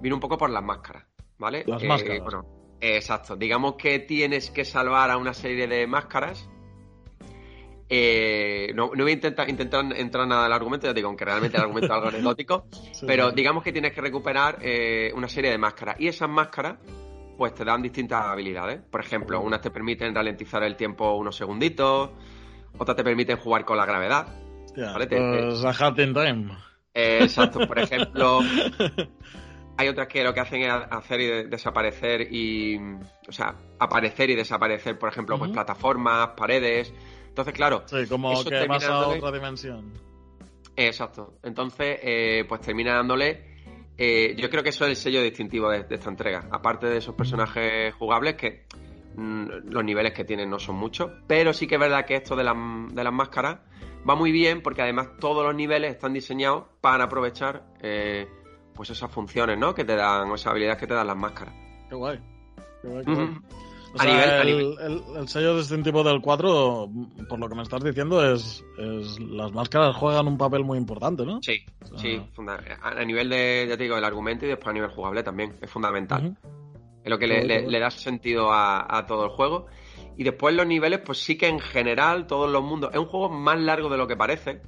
viene 0.00 0.14
un 0.14 0.20
poco 0.20 0.38
por 0.38 0.48
las 0.48 0.64
máscaras, 0.64 1.04
¿vale? 1.36 1.64
Las 1.66 1.82
máscaras. 1.84 2.22
Exacto. 2.80 3.36
Digamos 3.36 3.74
que 3.74 3.98
tienes 3.98 4.50
que 4.50 4.64
salvar 4.64 5.10
a 5.10 5.18
una 5.18 5.34
serie 5.34 5.66
de 5.66 5.86
máscaras. 5.86 6.48
Eh, 7.90 8.72
no, 8.74 8.88
voy 8.88 9.10
a 9.10 9.14
intentar, 9.14 9.50
intentar 9.50 9.84
entrar 9.96 10.26
nada 10.26 10.46
al 10.46 10.52
argumento, 10.52 10.86
ya 10.86 10.94
digo, 10.94 11.08
aunque 11.08 11.24
realmente 11.24 11.56
el 11.56 11.62
argumento 11.62 11.86
es 11.86 11.92
algo 11.92 12.08
anecdótico. 12.08 12.66
pero 13.06 13.32
digamos 13.32 13.62
que 13.62 13.72
tienes 13.72 13.92
que 13.92 14.00
recuperar 14.00 14.58
eh, 14.62 15.12
una 15.14 15.28
serie 15.28 15.50
de 15.50 15.58
máscaras. 15.58 15.96
Y 15.98 16.08
esas 16.08 16.30
máscaras, 16.30 16.78
pues 17.38 17.54
te 17.54 17.64
dan 17.64 17.80
distintas 17.80 18.22
habilidades. 18.26 18.82
Por 18.82 19.00
ejemplo, 19.00 19.40
unas 19.40 19.62
te 19.62 19.70
permiten 19.70 20.14
ralentizar 20.14 20.62
el 20.64 20.76
tiempo 20.76 21.14
unos 21.14 21.36
segunditos, 21.36 22.10
otras 22.76 22.96
te 22.96 23.04
permiten 23.04 23.38
jugar 23.38 23.64
con 23.64 23.78
la 23.78 23.86
gravedad. 23.86 24.26
¿vale? 24.76 25.06
Pues 25.06 25.62
Time. 26.12 26.52
Eh, 26.92 27.20
exacto. 27.22 27.66
Por 27.66 27.78
ejemplo, 27.78 28.40
Hay 29.78 29.86
otras 29.86 30.08
que 30.08 30.24
lo 30.24 30.34
que 30.34 30.40
hacen 30.40 30.62
es 30.62 30.72
hacer 30.90 31.20
y 31.20 31.26
desaparecer 31.48 32.22
y. 32.32 32.76
O 33.28 33.32
sea, 33.32 33.54
aparecer 33.78 34.28
y 34.28 34.34
desaparecer, 34.34 34.98
por 34.98 35.08
ejemplo, 35.08 35.38
pues 35.38 35.52
plataformas, 35.52 36.30
paredes. 36.36 36.92
Entonces, 37.28 37.54
claro. 37.54 37.84
Sí, 37.86 38.08
como 38.08 38.32
eso 38.32 38.50
que 38.50 38.66
vas 38.66 38.84
a 38.84 38.88
dándole- 38.90 39.18
otra 39.18 39.30
dimensión. 39.30 39.92
Exacto. 40.74 41.34
Entonces, 41.44 42.00
eh, 42.02 42.44
pues 42.48 42.60
termina 42.60 42.94
dándole. 42.94 43.57
Eh, 43.98 44.34
yo 44.38 44.48
creo 44.48 44.62
que 44.62 44.68
eso 44.70 44.84
es 44.84 44.90
el 44.90 44.96
sello 44.96 45.22
distintivo 45.22 45.68
de, 45.70 45.82
de 45.82 45.94
esta 45.96 46.08
entrega. 46.08 46.46
Aparte 46.50 46.86
de 46.86 46.98
esos 46.98 47.14
personajes 47.14 47.92
jugables, 47.94 48.34
que 48.36 48.64
mm, 49.16 49.46
los 49.70 49.84
niveles 49.84 50.12
que 50.12 50.24
tienen 50.24 50.48
no 50.48 50.58
son 50.58 50.76
muchos. 50.76 51.10
Pero 51.26 51.52
sí 51.52 51.66
que 51.66 51.74
es 51.74 51.80
verdad 51.80 52.06
que 52.06 52.14
esto 52.14 52.36
de, 52.36 52.44
las- 52.44 52.56
de 52.94 53.04
las 53.04 53.12
máscaras 53.12 53.58
va 54.08 54.14
muy 54.14 54.30
bien 54.32 54.62
porque 54.62 54.82
además 54.82 55.08
todos 55.18 55.44
los 55.44 55.54
niveles 55.54 55.90
están 55.90 56.12
diseñados 56.14 56.64
para 56.80 57.04
aprovechar 57.04 57.64
eh, 57.82 58.26
pues 58.74 58.90
esas 58.90 59.10
funciones, 59.10 59.58
¿no? 59.58 59.74
Que 59.74 59.84
te 59.84 59.96
dan, 59.96 60.30
o 60.30 60.34
esas 60.36 60.52
habilidades 60.52 60.78
que 60.78 60.86
te 60.86 60.94
dan 60.94 61.06
las 61.08 61.16
máscaras. 61.16 61.54
Qué 61.88 61.94
guay. 61.96 62.20
Qué 62.80 62.88
guay, 62.88 63.04
qué 63.04 63.12
guay. 63.12 63.24
Ujú. 63.26 63.42
O 63.94 64.00
A 64.00 64.02
sea, 64.04 64.12
nivel- 64.12 64.30
a 64.30 64.42
el, 64.42 64.48
nivel- 64.48 64.78
el- 65.10 65.16
el 65.16 65.28
sello 65.28 65.56
distintivo 65.56 66.04
del 66.04 66.20
4, 66.20 66.90
por 67.28 67.38
lo 67.38 67.48
que 67.48 67.54
me 67.54 67.62
estás 67.62 67.82
diciendo, 67.82 68.22
es, 68.34 68.62
es 68.78 69.18
las 69.20 69.50
máscaras 69.52 69.96
juegan 69.96 70.26
un 70.28 70.36
papel 70.36 70.62
muy 70.64 70.76
importante, 70.78 71.24
¿no? 71.24 71.40
Sí, 71.42 71.64
sí. 71.96 72.20
A, 72.82 73.04
nivel 73.04 73.28
de, 73.30 73.66
ya 73.68 73.76
te 73.76 73.84
digo, 73.84 73.94
del 73.94 74.04
argumento 74.04 74.44
y 74.44 74.48
después 74.48 74.68
a 74.68 74.72
nivel 74.74 74.90
jugable 74.90 75.22
también. 75.22 75.54
Es 75.62 75.70
fundamental. 75.70 76.36
Es 77.02 77.10
lo 77.10 77.18
que 77.18 77.26
le, 77.26 77.78
da 77.80 77.90
sentido 77.90 78.52
a, 78.52 78.98
a 78.98 79.06
todo 79.06 79.24
el 79.24 79.30
juego. 79.30 79.66
Y 80.18 80.24
después 80.24 80.54
los 80.54 80.66
niveles, 80.66 81.00
pues 81.00 81.18
sí 81.18 81.38
que 81.38 81.46
en 81.48 81.60
general, 81.60 82.26
todos 82.26 82.50
los 82.50 82.62
mundos. 82.62 82.90
Es 82.92 82.98
un 82.98 83.06
juego 83.06 83.30
más 83.30 83.58
largo 83.58 83.88
de 83.88 83.96
lo 83.96 84.06
que 84.06 84.16
parece, 84.16 84.60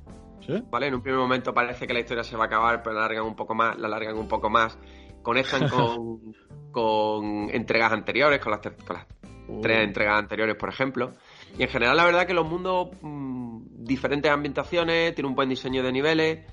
¿Sí? 0.47 0.55
¿vale? 0.71 0.87
En 0.87 0.95
un 0.95 1.03
primer 1.03 1.19
momento 1.21 1.53
parece 1.53 1.87
que 1.87 1.93
la 1.93 2.01
historia 2.01 2.25
se 2.25 2.37
va 2.37 2.45
a 2.45 2.47
acabar, 2.47 2.83
pero 2.83 2.95
la 2.95 3.01
alargan 3.05 3.27
un 3.27 3.37
poco 3.37 3.55
más, 3.55 3.77
la 3.79 3.89
alargan 3.89 4.17
un 4.17 4.29
poco 4.29 4.49
más. 4.49 4.79
Conectan 5.23 5.69
con, 5.69 6.35
con 6.73 7.51
entregas 7.51 7.93
anteriores, 7.93 8.41
con 8.41 8.53
las, 8.53 8.61
con 8.61 8.97
las 8.97 9.07
Uh, 9.49 9.61
tres 9.63 9.83
entregas 9.83 10.17
anteriores, 10.17 10.55
por 10.55 10.69
ejemplo. 10.69 11.11
Y 11.59 11.65
en 11.65 11.69
general, 11.69 11.97
la 11.97 12.05
verdad 12.05 12.25
que 12.25 12.35
los 12.35 12.47
mundos, 12.49 12.89
mm, 13.01 13.63
diferentes 13.85 14.31
ambientaciones, 14.31 15.13
tiene 15.13 15.27
un 15.29 15.35
buen 15.35 15.49
diseño 15.49 15.83
de 15.83 15.91
niveles. 15.91 16.47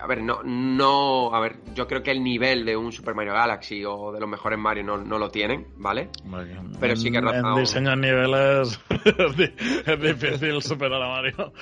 A 0.00 0.06
ver, 0.06 0.22
no, 0.22 0.40
no, 0.42 1.34
a 1.34 1.40
ver, 1.40 1.56
yo 1.74 1.86
creo 1.86 2.02
que 2.02 2.10
el 2.12 2.24
nivel 2.24 2.64
de 2.64 2.74
un 2.78 2.92
Super 2.92 3.14
Mario 3.14 3.34
Galaxy 3.34 3.84
o 3.84 4.10
de 4.10 4.20
los 4.20 4.28
mejores 4.30 4.58
Mario 4.58 4.84
no, 4.84 4.96
no 4.96 5.18
lo 5.18 5.28
tienen, 5.28 5.66
¿vale? 5.76 6.08
Hombre, 6.24 6.78
Pero 6.80 6.96
sí 6.96 7.10
que 7.10 7.18
en, 7.18 7.28
en 7.28 7.34
rozado. 7.34 7.56
diseño 7.58 7.90
de 7.90 7.96
niveles 7.98 8.80
es 9.04 9.36
di- 9.36 9.54
es 9.84 10.00
difícil 10.00 10.62
superar 10.62 11.02
a 11.02 11.08
Mario. 11.08 11.52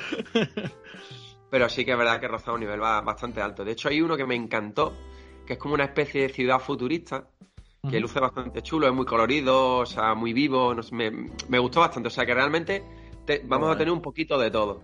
Pero 1.50 1.68
sí 1.68 1.84
que 1.84 1.90
es 1.92 1.98
verdad 1.98 2.20
que 2.20 2.28
roza 2.28 2.52
un 2.52 2.60
nivel 2.60 2.78
ba- 2.78 3.00
bastante 3.00 3.40
alto. 3.42 3.64
De 3.64 3.72
hecho, 3.72 3.88
hay 3.88 4.00
uno 4.00 4.16
que 4.16 4.24
me 4.26 4.34
encantó, 4.36 4.96
que 5.46 5.54
es 5.54 5.58
como 5.58 5.74
una 5.74 5.84
especie 5.84 6.22
de 6.22 6.28
ciudad 6.28 6.58
futurista, 6.60 7.28
que 7.90 7.98
luce 7.98 8.20
bastante 8.20 8.62
chulo, 8.62 8.86
es 8.86 8.92
muy 8.94 9.04
colorido, 9.04 9.78
o 9.78 9.86
sea, 9.86 10.14
muy 10.14 10.32
vivo, 10.32 10.72
no 10.72 10.82
sé, 10.84 10.94
me, 10.94 11.10
me 11.48 11.58
gustó 11.58 11.80
bastante. 11.80 12.06
O 12.06 12.10
sea, 12.10 12.24
que 12.24 12.32
realmente 12.32 12.84
te- 13.26 13.42
vamos 13.44 13.74
a 13.74 13.76
tener 13.76 13.92
un 13.92 14.00
poquito 14.00 14.38
de 14.38 14.50
todo. 14.52 14.80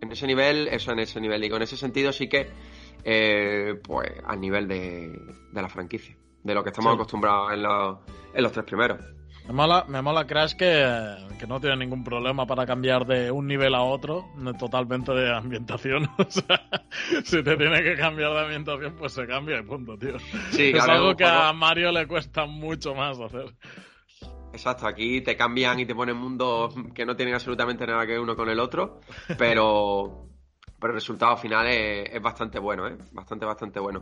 En 0.00 0.12
ese 0.12 0.26
nivel, 0.26 0.68
eso 0.68 0.92
en 0.92 1.00
ese 1.00 1.20
nivel, 1.20 1.40
digo, 1.40 1.56
en 1.56 1.62
ese 1.62 1.76
sentido 1.76 2.12
sí 2.12 2.28
que, 2.28 2.46
eh, 3.02 3.80
pues, 3.82 4.12
al 4.26 4.40
nivel 4.40 4.68
de, 4.68 5.08
de 5.52 5.62
la 5.62 5.68
franquicia, 5.68 6.16
de 6.44 6.54
lo 6.54 6.62
que 6.62 6.70
estamos 6.70 6.92
Sí. 6.92 6.94
acostumbrados 6.94 7.52
en 7.52 7.62
los, 7.64 7.98
en 8.32 8.42
los 8.42 8.52
tres 8.52 8.64
primeros. 8.64 9.00
Me 9.46 9.52
mola, 9.52 9.84
me 9.88 10.00
mola 10.00 10.26
Crash 10.26 10.54
que, 10.54 11.16
que 11.38 11.46
no 11.46 11.60
tiene 11.60 11.76
ningún 11.76 12.02
problema 12.02 12.46
para 12.46 12.64
cambiar 12.64 13.04
de 13.06 13.30
un 13.30 13.46
nivel 13.46 13.74
a 13.74 13.82
otro, 13.82 14.24
totalmente 14.58 15.12
de 15.12 15.34
ambientación. 15.34 16.08
O 16.18 16.30
sea, 16.30 16.62
si 17.24 17.42
te 17.42 17.56
tiene 17.56 17.82
que 17.82 17.96
cambiar 17.96 18.32
de 18.32 18.40
ambientación, 18.40 18.94
pues 18.96 19.12
se 19.12 19.26
cambia 19.26 19.58
y 19.58 19.62
punto, 19.62 19.98
tío. 19.98 20.18
Sí, 20.50 20.72
es 20.74 20.82
algo 20.82 21.14
que 21.14 21.24
a 21.24 21.52
Mario 21.52 21.92
le 21.92 22.06
cuesta 22.06 22.46
mucho 22.46 22.94
más 22.94 23.20
hacer. 23.20 23.54
Exacto, 24.52 24.86
aquí 24.86 25.20
te 25.20 25.36
cambian 25.36 25.80
y 25.80 25.86
te 25.86 25.94
ponen 25.94 26.16
mundos 26.16 26.74
que 26.94 27.04
no 27.04 27.14
tienen 27.16 27.34
absolutamente 27.34 27.86
nada 27.86 28.06
que 28.06 28.12
ver 28.12 28.20
uno 28.20 28.36
con 28.36 28.48
el 28.48 28.60
otro, 28.60 29.00
pero, 29.36 30.28
pero 30.80 30.92
el 30.92 30.94
resultado 30.94 31.36
final 31.36 31.66
es, 31.66 32.08
es 32.14 32.22
bastante 32.22 32.58
bueno, 32.60 32.86
¿eh? 32.86 32.96
Bastante, 33.12 33.44
bastante 33.44 33.80
bueno. 33.80 34.00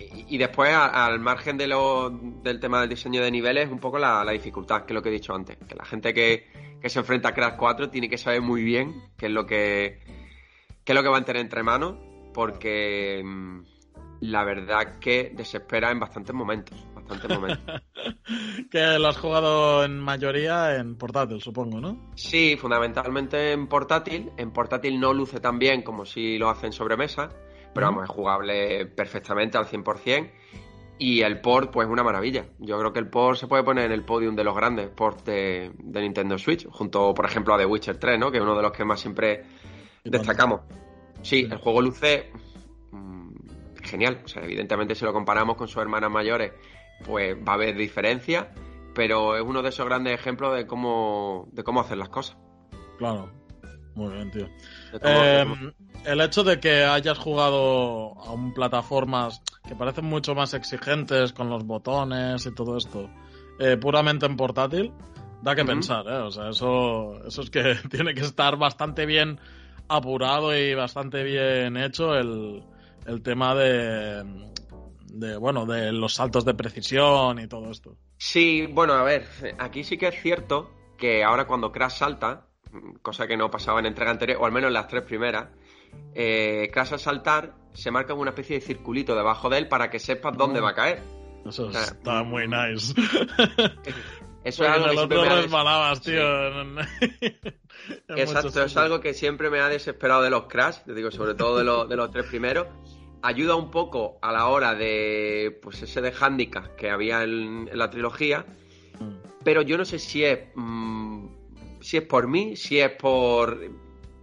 Y, 0.00 0.34
y 0.34 0.38
después, 0.38 0.70
a- 0.72 1.06
al 1.06 1.20
margen 1.20 1.56
de 1.56 1.66
lo, 1.66 2.10
del 2.10 2.58
tema 2.60 2.80
del 2.80 2.88
diseño 2.90 3.22
de 3.22 3.30
niveles, 3.30 3.70
un 3.70 3.78
poco 3.78 3.98
la, 3.98 4.24
la 4.24 4.32
dificultad, 4.32 4.84
que 4.84 4.92
es 4.92 4.94
lo 4.94 5.02
que 5.02 5.08
he 5.10 5.12
dicho 5.12 5.34
antes. 5.34 5.56
Que 5.68 5.74
la 5.74 5.84
gente 5.84 6.14
que, 6.14 6.46
que 6.80 6.88
se 6.88 6.98
enfrenta 7.00 7.28
a 7.30 7.34
Crash 7.34 7.56
4 7.56 7.90
tiene 7.90 8.08
que 8.08 8.18
saber 8.18 8.40
muy 8.40 8.62
bien 8.62 8.94
qué 9.16 9.26
es 9.26 9.32
lo 9.32 9.46
que, 9.46 10.00
qué 10.84 10.92
es 10.92 10.94
lo 10.94 11.02
que 11.02 11.08
va 11.08 11.18
a 11.18 11.24
tener 11.24 11.42
entre 11.42 11.62
manos, 11.62 11.96
porque 12.32 13.22
mm, 13.24 13.60
la 14.22 14.44
verdad 14.44 14.98
que 14.98 15.32
desespera 15.34 15.90
en 15.90 16.00
bastantes 16.00 16.34
momentos. 16.34 16.78
Bastantes 16.94 17.30
momentos. 17.30 17.82
que 18.70 18.98
lo 18.98 19.08
has 19.08 19.16
jugado 19.18 19.84
en 19.84 19.98
mayoría 19.98 20.76
en 20.76 20.96
portátil, 20.96 21.40
supongo, 21.40 21.80
¿no? 21.80 22.10
Sí, 22.14 22.56
fundamentalmente 22.56 23.52
en 23.52 23.66
portátil. 23.66 24.30
En 24.36 24.52
portátil 24.52 25.00
no 25.00 25.12
luce 25.12 25.40
tan 25.40 25.58
bien 25.58 25.82
como 25.82 26.04
si 26.06 26.38
lo 26.38 26.48
hacen 26.50 26.72
sobre 26.72 26.96
mesa, 26.96 27.30
pero 27.74 27.86
vamos, 27.86 28.04
es 28.04 28.10
jugable 28.10 28.86
perfectamente 28.86 29.58
al 29.58 29.66
100%. 29.66 30.30
Y 30.98 31.22
el 31.22 31.40
port, 31.40 31.72
pues 31.72 31.88
una 31.88 32.02
maravilla. 32.02 32.44
Yo 32.58 32.78
creo 32.78 32.92
que 32.92 32.98
el 32.98 33.08
port 33.08 33.38
se 33.38 33.46
puede 33.46 33.62
poner 33.62 33.86
en 33.86 33.92
el 33.92 34.04
podium 34.04 34.36
de 34.36 34.44
los 34.44 34.54
grandes 34.54 34.90
ports 34.90 35.24
de, 35.24 35.72
de 35.78 36.00
Nintendo 36.02 36.36
Switch, 36.36 36.66
junto, 36.68 37.14
por 37.14 37.24
ejemplo, 37.24 37.54
a 37.54 37.58
The 37.58 37.64
Witcher 37.64 37.96
3, 37.96 38.18
¿no? 38.18 38.30
Que 38.30 38.36
es 38.36 38.42
uno 38.42 38.54
de 38.54 38.62
los 38.62 38.72
que 38.72 38.84
más 38.84 39.00
siempre 39.00 39.44
destacamos. 40.04 40.60
Sí, 41.22 41.48
el 41.50 41.56
juego 41.56 41.80
luce 41.80 42.30
mm, 42.90 43.34
genial. 43.82 44.20
O 44.24 44.28
sea, 44.28 44.42
evidentemente 44.42 44.94
si 44.94 45.06
lo 45.06 45.12
comparamos 45.14 45.56
con 45.56 45.68
sus 45.68 45.80
hermanas 45.80 46.10
mayores, 46.10 46.52
pues 47.04 47.34
va 47.36 47.52
a 47.52 47.54
haber 47.54 47.76
diferencia, 47.76 48.52
pero 48.94 49.36
es 49.36 49.42
uno 49.42 49.62
de 49.62 49.70
esos 49.70 49.86
grandes 49.86 50.12
ejemplos 50.12 50.54
de 50.54 50.66
cómo, 50.66 51.48
de 51.52 51.62
cómo 51.62 51.80
hacer 51.80 51.96
las 51.96 52.10
cosas. 52.10 52.36
Claro. 52.98 53.39
Muy 53.94 54.12
bien, 54.14 54.30
tío. 54.30 54.48
Eh, 55.02 55.44
cómo- 55.46 55.72
el 56.04 56.20
hecho 56.20 56.44
de 56.44 56.58
que 56.60 56.84
hayas 56.84 57.18
jugado 57.18 58.14
a 58.20 58.32
un 58.32 58.52
plataformas 58.54 59.42
que 59.66 59.74
parecen 59.74 60.04
mucho 60.06 60.34
más 60.34 60.54
exigentes 60.54 61.32
con 61.32 61.50
los 61.50 61.64
botones 61.66 62.46
y 62.46 62.54
todo 62.54 62.76
esto, 62.76 63.10
eh, 63.58 63.76
puramente 63.76 64.26
en 64.26 64.36
portátil, 64.36 64.92
da 65.42 65.54
que 65.54 65.64
pensar, 65.64 66.06
¿eh? 66.06 66.16
O 66.18 66.30
sea, 66.30 66.50
eso, 66.50 67.20
eso 67.26 67.42
es 67.42 67.50
que 67.50 67.74
tiene 67.90 68.14
que 68.14 68.22
estar 68.22 68.56
bastante 68.56 69.06
bien 69.06 69.38
apurado 69.88 70.56
y 70.56 70.74
bastante 70.74 71.22
bien 71.24 71.76
hecho 71.76 72.14
el, 72.14 72.62
el 73.06 73.22
tema 73.22 73.54
de, 73.54 74.24
de, 75.12 75.36
bueno, 75.36 75.66
de 75.66 75.92
los 75.92 76.14
saltos 76.14 76.44
de 76.44 76.54
precisión 76.54 77.38
y 77.40 77.48
todo 77.48 77.70
esto. 77.70 77.96
Sí, 78.16 78.66
bueno, 78.66 78.92
a 78.94 79.02
ver, 79.02 79.26
aquí 79.58 79.82
sí 79.82 79.98
que 79.98 80.08
es 80.08 80.20
cierto 80.22 80.70
que 80.96 81.24
ahora 81.24 81.46
cuando 81.46 81.72
Crash 81.72 81.98
salta, 81.98 82.46
cosa 83.02 83.26
que 83.26 83.36
no 83.36 83.50
pasaba 83.50 83.80
en 83.80 83.86
entrega 83.86 84.10
anterior, 84.10 84.38
o 84.40 84.46
al 84.46 84.52
menos 84.52 84.68
en 84.68 84.74
las 84.74 84.88
tres 84.88 85.02
primeras, 85.02 85.48
eh, 86.14 86.70
Crash 86.72 86.92
al 86.92 87.00
saltar 87.00 87.54
se 87.72 87.90
marca 87.90 88.14
una 88.14 88.30
especie 88.30 88.56
de 88.58 88.62
circulito 88.66 89.14
debajo 89.14 89.48
de 89.48 89.58
él 89.58 89.68
para 89.68 89.90
que 89.90 89.98
sepas 89.98 90.36
dónde 90.36 90.60
va 90.60 90.70
a 90.70 90.74
caer. 90.74 91.02
Eso 91.46 91.66
O 91.66 91.72
sea, 91.72 91.82
está 91.82 92.22
muy 92.22 92.46
nice. 92.46 92.94
Eso 94.44 94.64
es 94.64 94.70
algo 94.70 94.86
que 94.88 94.96
siempre 94.96 95.20
me 95.20 95.28
ha 95.28 95.36
des- 95.90 96.00
tío. 96.00 96.22
Sí. 97.20 97.36
Exacto, 98.08 98.64
es 98.64 98.76
algo 98.76 99.00
que 99.00 99.12
siempre 99.14 99.50
me 99.50 99.60
ha 99.60 99.68
desesperado 99.68 100.22
de 100.22 100.30
los 100.30 100.44
Crash, 100.46 100.78
te 100.86 100.94
digo, 100.94 101.10
sobre 101.10 101.34
todo 101.34 101.58
de, 101.58 101.64
los- 101.64 101.88
de 101.88 101.96
los 101.96 102.10
tres 102.10 102.26
primeros. 102.26 102.66
Ayuda 103.22 103.54
un 103.54 103.70
poco 103.70 104.18
a 104.22 104.32
la 104.32 104.46
hora 104.46 104.74
de, 104.74 105.58
pues 105.62 105.82
ese 105.82 106.00
de 106.00 106.12
handicap 106.18 106.74
que 106.76 106.90
había 106.90 107.22
en, 107.22 107.68
en 107.70 107.78
la 107.78 107.90
trilogía, 107.90 108.46
Mm. 108.98 109.16
pero 109.44 109.62
yo 109.62 109.78
no 109.78 109.84
sé 109.86 109.98
si 109.98 110.24
es, 110.24 110.40
mm, 110.54 111.26
si 111.80 111.96
es 111.98 112.02
por 112.04 112.28
mí, 112.28 112.56
si 112.56 112.78
es 112.80 112.90
por, 112.90 113.58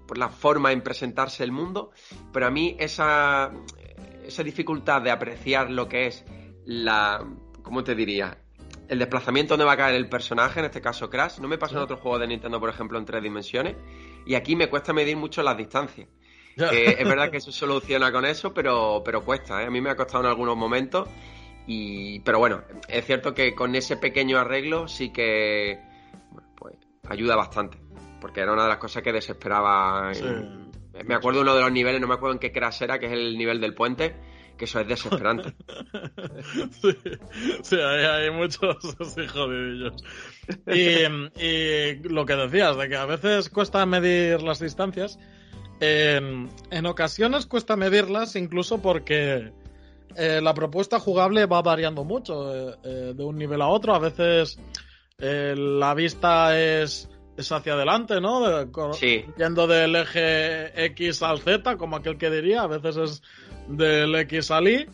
por 0.08 0.18
la 0.18 0.30
forma 0.30 0.72
en 0.72 0.82
presentarse 0.82 1.44
el 1.44 1.52
mundo, 1.52 1.92
pero 2.32 2.48
a 2.48 2.52
mí 2.52 2.76
esa, 2.80 3.52
esa 4.26 4.44
dificultad 4.44 5.02
de 5.02 5.12
apreciar 5.12 5.70
lo 5.72 5.88
que 5.88 6.08
es 6.08 6.26
la, 6.66 7.26
¿cómo 7.64 7.84
te 7.84 7.96
diría? 7.96 8.38
El 8.88 9.00
desplazamiento 9.00 9.54
donde 9.54 9.66
va 9.66 9.74
a 9.74 9.78
caer 9.78 9.96
el 9.96 10.08
personaje, 10.08 10.60
en 10.60 10.66
este 10.66 10.80
caso 10.82 11.10
Crash, 11.10 11.40
no 11.40 11.48
me 11.48 11.58
pasa 11.58 11.74
en 11.74 11.80
Sí. 11.80 11.84
otros 11.84 12.00
juegos 12.00 12.22
de 12.22 12.28
Nintendo, 12.28 12.60
por 12.60 12.70
ejemplo, 12.70 12.98
en 12.98 13.06
tres 13.06 13.22
dimensiones, 13.22 13.76
y 14.26 14.36
aquí 14.36 14.56
me 14.56 14.70
cuesta 14.70 14.94
medir 14.94 15.18
mucho 15.18 15.44
las 15.44 15.58
distancias. 15.58 16.08
Es 16.56 17.08
verdad 17.08 17.30
que 17.30 17.40
se 17.40 17.52
soluciona 17.52 18.12
con 18.12 18.26
eso, 18.26 18.54
pero, 18.54 19.02
pero 19.06 19.24
cuesta, 19.24 19.62
¿eh? 19.62 19.68
A 19.68 19.70
mí 19.70 19.80
me 19.80 19.92
ha 19.92 19.96
costado 19.96 20.24
en 20.24 20.30
algunos 20.30 20.58
momentos. 20.58 21.08
Y, 21.68 22.22
pero 22.22 22.40
bueno, 22.40 22.64
es 22.88 23.06
cierto 23.06 23.34
que 23.36 23.54
con 23.54 23.76
ese 23.76 23.98
pequeño 23.98 24.40
arreglo 24.40 24.88
sí 24.88 25.10
que 25.12 25.80
ayuda 27.10 27.36
bastante. 27.36 27.78
Porque 28.22 28.42
era 28.42 28.54
una 28.54 28.64
de 28.64 28.70
las 28.70 28.78
cosas 28.78 29.04
que 29.04 29.12
desesperaba. 29.14 30.14
Sí. 30.14 30.24
en- 30.26 30.72
Me 31.08 31.14
acuerdo 31.16 31.42
uno 31.42 31.54
de 31.56 31.62
los 31.62 31.72
niveles, 31.72 32.02
no 32.02 32.08
me 32.08 32.16
acuerdo 32.16 32.34
en 32.34 32.40
qué 32.40 32.52
crash 32.52 32.82
era, 32.82 32.98
que 33.00 33.06
es 33.06 33.12
el 33.12 33.38
nivel 33.38 33.62
del 33.62 33.76
puente, 33.76 34.16
que 34.58 34.66
eso 34.66 34.80
es 34.80 34.88
desesperante. 34.88 35.54
Sí, 36.82 36.90
sí, 37.62 37.76
hay, 37.76 38.06
hay 38.06 38.32
muchos 38.32 38.78
así 39.00 39.28
jodidillos. 39.28 39.94
Y, 40.68 41.44
y 41.44 41.96
lo 42.10 42.26
que 42.26 42.36
decías, 42.36 42.76
de 42.78 42.90
que 42.90 42.96
a 42.96 43.06
veces 43.06 43.50
cuesta 43.50 43.86
medir 43.86 44.42
las 44.42 44.60
distancias, 44.60 45.20
en, 45.80 46.50
en 46.72 46.86
ocasiones 46.88 47.46
cuesta 47.46 47.76
medirlas 47.76 48.36
incluso 48.36 48.82
porque 48.82 49.52
eh, 50.16 50.40
la 50.42 50.54
propuesta 50.56 51.00
jugable 51.00 51.46
va 51.46 51.62
variando 51.62 52.04
mucho 52.04 52.56
eh, 52.72 52.76
eh, 52.84 53.14
de 53.16 53.24
un 53.24 53.38
nivel 53.38 53.62
a 53.62 53.68
otro. 53.68 53.94
A 53.94 54.00
veces 54.00 54.60
eh, 55.20 55.56
la 55.58 55.94
vista 55.94 56.60
es 56.60 57.10
es 57.38 57.52
hacia 57.52 57.74
adelante, 57.74 58.20
¿no? 58.20 58.42
sí. 58.94 59.24
Yendo 59.38 59.68
del 59.68 59.96
eje 59.96 60.86
X 60.86 61.22
al 61.22 61.40
Z, 61.40 61.78
como 61.78 61.96
aquel 61.96 62.18
que 62.18 62.32
diría, 62.32 62.64
a 62.64 62.68
veces 62.68 62.98
es 62.98 63.22
del 63.68 64.16
X 64.16 64.50
al 64.50 64.68
Y 64.68 64.90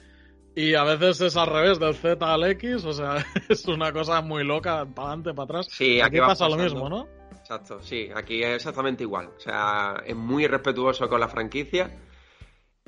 y 0.56 0.76
a 0.76 0.84
veces 0.84 1.22
es 1.22 1.38
al 1.38 1.48
revés, 1.48 1.80
del 1.80 1.96
Z 1.96 2.32
al 2.32 2.44
X, 2.52 2.86
o 2.86 2.94
sea, 2.94 3.26
es 3.50 3.66
una 3.66 3.92
cosa 3.92 4.22
muy 4.22 4.44
loca, 4.44 4.86
para 4.86 5.08
adelante, 5.08 5.34
para 5.34 5.44
atrás. 5.46 5.68
Sí, 5.72 6.02
aquí, 6.02 6.20
pasa 6.20 6.50
lo 6.50 6.58
mismo, 6.58 6.90
¿no? 6.90 7.08
Exacto, 7.32 7.82
sí, 7.82 8.10
aquí 8.14 8.44
es 8.44 8.56
exactamente 8.56 9.04
igual. 9.04 9.30
O 9.36 9.40
sea, 9.40 10.04
es 10.06 10.16
muy 10.16 10.46
respetuoso 10.46 11.10
con 11.10 11.20
la 11.20 11.28
franquicia. 11.28 11.92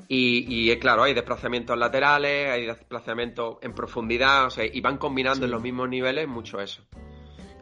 Y, 0.08 0.70
y 0.70 0.78
claro, 0.78 1.02
hay 1.02 1.14
desplazamientos 1.14 1.76
laterales, 1.76 2.50
hay 2.50 2.66
desplazamientos 2.66 3.56
en 3.62 3.74
profundidad, 3.74 4.46
o 4.46 4.50
sea, 4.50 4.64
y 4.64 4.80
van 4.80 4.98
combinando 4.98 5.46
en 5.46 5.50
los 5.50 5.60
mismos 5.60 5.88
niveles 5.88 6.28
mucho 6.28 6.60
eso. 6.60 6.82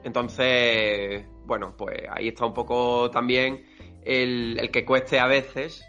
Entonces, 0.05 1.27
bueno, 1.47 1.75
pues 1.77 1.99
ahí 2.11 2.29
está 2.29 2.47
un 2.47 2.55
poco 2.55 3.11
también 3.11 3.65
el, 4.05 4.59
el 4.61 4.71
que 4.71 4.85
cueste 4.85 5.19
a 5.19 5.27
veces 5.27 5.85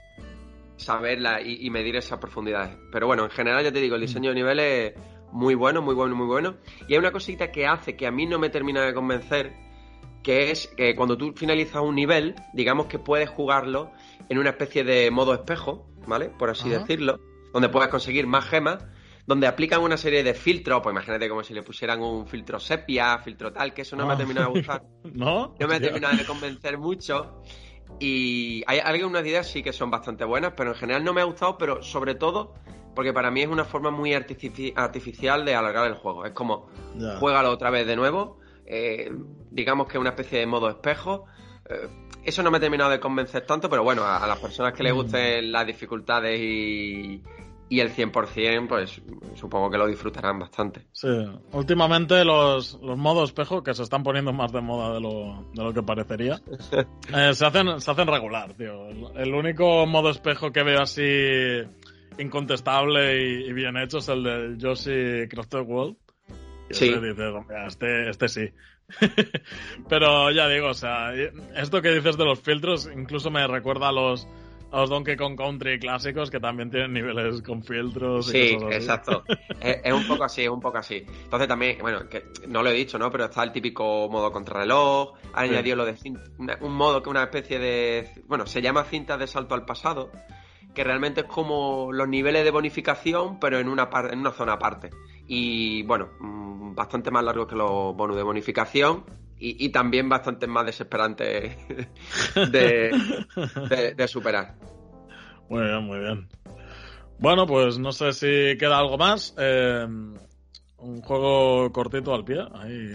saberla 0.77 1.41
y, 1.41 1.69
medir 1.69 1.95
esas 1.95 2.19
profundidades. 2.19 2.77
Pero 2.91 3.07
bueno, 3.07 3.23
en 3.23 3.29
general 3.29 3.63
ya 3.63 3.71
te 3.71 3.79
digo, 3.79 3.95
el 3.95 4.01
diseño 4.01 4.29
de 4.29 4.35
niveles 4.35 4.93
es 4.93 5.01
muy 5.31 5.55
bueno, 5.55 5.81
muy 5.81 5.95
bueno, 5.95 6.15
muy 6.15 6.27
bueno. 6.27 6.55
Y 6.87 6.93
hay 6.93 6.99
una 6.99 7.11
cosita 7.11 7.51
que 7.51 7.65
hace 7.65 7.95
que 7.95 8.07
a 8.07 8.11
mí 8.11 8.25
no 8.25 8.39
me 8.39 8.49
termina 8.49 8.81
de 8.81 8.93
convencer, 8.93 9.53
que 10.23 10.51
es 10.51 10.67
que 10.75 10.95
cuando 10.95 11.17
tú 11.17 11.33
finalizas 11.35 11.81
un 11.81 11.95
nivel, 11.95 12.35
digamos 12.53 12.87
que 12.87 12.99
puedes 12.99 13.29
jugarlo 13.29 13.91
en 14.29 14.37
una 14.37 14.51
especie 14.51 14.83
de 14.83 15.11
modo 15.11 15.33
espejo, 15.33 15.87
¿vale? 16.07 16.29
Por 16.29 16.49
así 16.49 16.69
decirlo, 16.69 17.19
donde 17.53 17.69
puedes 17.69 17.89
conseguir 17.89 18.27
más 18.27 18.45
gemas, 18.45 18.85
donde 19.25 19.47
aplican 19.47 19.81
una 19.81 19.97
serie 19.97 20.23
de 20.23 20.33
filtros, 20.33 20.81
pues 20.81 20.93
imagínate 20.93 21.27
como 21.27 21.43
si 21.43 21.53
le 21.53 21.63
pusieran 21.63 22.01
un 22.01 22.27
filtro 22.27 22.59
sepia, 22.59 23.17
filtro 23.19 23.51
tal, 23.51 23.73
que 23.73 23.81
eso 23.81 23.95
no 23.95 24.05
me 24.05 24.11
ha 24.11 24.15
ah. 24.15 24.17
terminado 24.17 24.47
de 24.47 24.59
gustar. 24.59 24.83
¿No? 25.13 25.55
No 25.59 25.67
me 25.67 25.75
ha 25.75 25.79
terminado 25.79 26.15
de 26.15 26.25
convencer 26.25 26.77
mucho. 26.77 27.41
Y 27.99 28.63
hay 28.67 28.79
algunas 28.79 29.25
ideas 29.25 29.47
sí 29.47 29.63
que 29.63 29.73
son 29.73 29.89
bastante 29.89 30.25
buenas, 30.25 30.53
pero 30.55 30.71
en 30.71 30.75
general 30.75 31.03
no 31.03 31.13
me 31.13 31.21
ha 31.21 31.25
gustado, 31.25 31.57
pero 31.57 31.81
sobre 31.81 32.15
todo 32.15 32.53
porque 32.95 33.13
para 33.13 33.29
mí 33.29 33.41
es 33.41 33.49
una 33.49 33.65
forma 33.65 33.91
muy 33.91 34.13
artificial 34.13 35.45
de 35.45 35.53
alargar 35.53 35.85
el 35.87 35.95
juego. 35.95 36.25
Es 36.25 36.31
como, 36.31 36.67
juégalo 37.19 37.51
otra 37.51 37.69
vez 37.69 37.85
de 37.85 37.95
nuevo, 37.95 38.39
eh, 38.65 39.11
digamos 39.51 39.87
que 39.87 39.97
es 39.97 40.01
una 40.01 40.11
especie 40.11 40.39
de 40.39 40.45
modo 40.47 40.69
espejo. 40.69 41.25
Eh, 41.69 41.89
eso 42.23 42.41
no 42.41 42.49
me 42.49 42.57
ha 42.57 42.59
terminado 42.59 42.89
de 42.89 42.99
convencer 42.99 43.45
tanto, 43.45 43.69
pero 43.69 43.83
bueno, 43.83 44.03
a, 44.05 44.25
las 44.25 44.39
personas 44.39 44.73
que 44.73 44.81
les 44.81 44.93
mm. 44.93 44.95
gusten 44.95 45.51
las 45.51 45.67
dificultades 45.67 46.39
y, 46.39 47.21
y 47.67 47.79
el 47.79 47.93
100%, 47.93 48.67
pues 48.67 49.01
supongo 49.35 49.71
que 49.71 49.77
lo 49.77 49.87
disfrutarán 49.87 50.39
bastante. 50.39 50.85
Sí, 50.91 51.07
últimamente 51.51 52.23
los, 52.23 52.79
los 52.81 52.97
modos 52.97 53.29
espejo, 53.29 53.63
que 53.63 53.73
se 53.73 53.83
están 53.83 54.03
poniendo 54.03 54.33
más 54.33 54.51
de 54.51 54.61
moda 54.61 54.93
de 54.93 55.01
lo, 55.01 55.45
de 55.53 55.63
lo 55.63 55.73
que 55.73 55.81
parecería, 55.81 56.39
eh, 57.13 57.33
se, 57.33 57.45
hacen, 57.45 57.81
se 57.81 57.91
hacen 57.91 58.07
regular, 58.07 58.53
tío. 58.53 58.87
El 59.15 59.33
único 59.33 59.85
modo 59.87 60.09
espejo 60.09 60.51
que 60.51 60.63
veo 60.63 60.81
así 60.81 61.01
incontestable 62.19 63.21
y, 63.21 63.53
bien 63.53 63.77
hecho 63.77 63.97
es 63.97 64.09
el 64.09 64.23
del 64.23 64.57
Yoshi 64.57 65.27
Crafted 65.29 65.61
World. 65.61 65.97
Sí. 66.71 66.93
este, 67.67 68.09
este 68.09 68.27
sí. 68.27 68.49
Pero 69.89 70.31
ya 70.31 70.47
digo, 70.47 70.69
o 70.69 70.73
sea, 70.73 71.13
esto 71.55 71.81
que 71.81 71.91
dices 71.91 72.17
de 72.17 72.25
los 72.25 72.39
filtros 72.39 72.89
incluso 72.95 73.31
me 73.31 73.45
recuerda 73.47 73.89
a 73.89 73.91
los, 73.91 74.27
a 74.75 74.81
los 74.81 74.89
Donkey 74.89 75.15
Kong 75.15 75.37
Country 75.37 75.79
clásicos 75.79 76.29
que 76.29 76.41
también 76.41 76.69
tienen 76.69 76.91
niveles 76.91 77.41
con 77.41 77.63
filtros. 77.63 78.27
Sí, 78.27 78.57
exacto. 78.71 79.23
es, 79.61 79.93
un 79.93 80.05
poco 80.05 80.25
así, 80.25 80.43
es 80.43 80.49
un 80.49 80.59
poco 80.59 80.77
así. 80.77 81.05
Entonces 81.23 81.47
también, 81.47 81.77
bueno, 81.79 82.09
que 82.09 82.25
no 82.49 82.61
lo 82.61 82.71
he 82.71 82.73
dicho, 82.73 82.99
¿no? 82.99 83.09
Pero 83.09 83.25
está 83.25 83.41
el 83.43 83.53
típico 83.53 84.09
modo 84.09 84.33
contrarreloj, 84.33 85.13
ha 85.33 85.41
añadido 85.41 85.77
lo 85.77 85.85
de 85.85 85.95
un 86.59 86.73
modo 86.73 87.01
que 87.01 87.09
una 87.09 87.23
especie 87.23 87.57
de, 87.57 88.21
bueno, 88.27 88.45
se 88.45 88.61
llama 88.61 88.83
cinta 88.83 89.17
de 89.17 89.27
salto 89.27 89.55
al 89.55 89.63
pasado, 89.63 90.11
que 90.73 90.83
realmente 90.83 91.21
es 91.21 91.27
como 91.27 91.93
los 91.93 92.09
niveles 92.09 92.43
de 92.43 92.51
bonificación, 92.51 93.39
pero 93.39 93.59
en 93.59 93.69
una, 93.69 93.89
en 94.11 94.19
una 94.19 94.31
zona 94.31 94.53
aparte. 94.53 94.89
Y 95.25 95.83
bueno, 95.83 96.09
mm, 96.19 96.75
bastante 96.75 97.11
más 97.11 97.23
largo 97.23 97.47
que 97.47 97.55
los 97.55 97.95
bonus 97.95 98.17
de 98.17 98.23
bonificación 98.23 99.05
y, 99.37 99.69
también 99.69 100.07
bastante 100.07 100.47
más 100.47 100.65
desesperantes 100.65 101.57
de, 102.51 104.07
superar. 104.07 104.55
Muy 105.49 105.63
bien, 105.63 105.83
muy 105.83 105.99
bien. 105.99 106.27
Bueno, 107.19 107.45
pues 107.45 107.77
no 107.77 107.91
sé 107.91 108.13
si 108.13 108.57
queda 108.57 108.79
algo 108.79 108.97
más. 108.97 109.35
Eh, 109.37 109.85
un 110.77 111.01
juego 111.01 111.71
cortito 111.71 112.13
al 112.13 112.23
pie, 112.23 112.39
ahí 112.53 112.91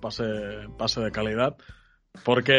pase, 0.00 0.24
pase 0.78 1.00
de 1.00 1.10
calidad. 1.10 1.56
Porque 2.24 2.54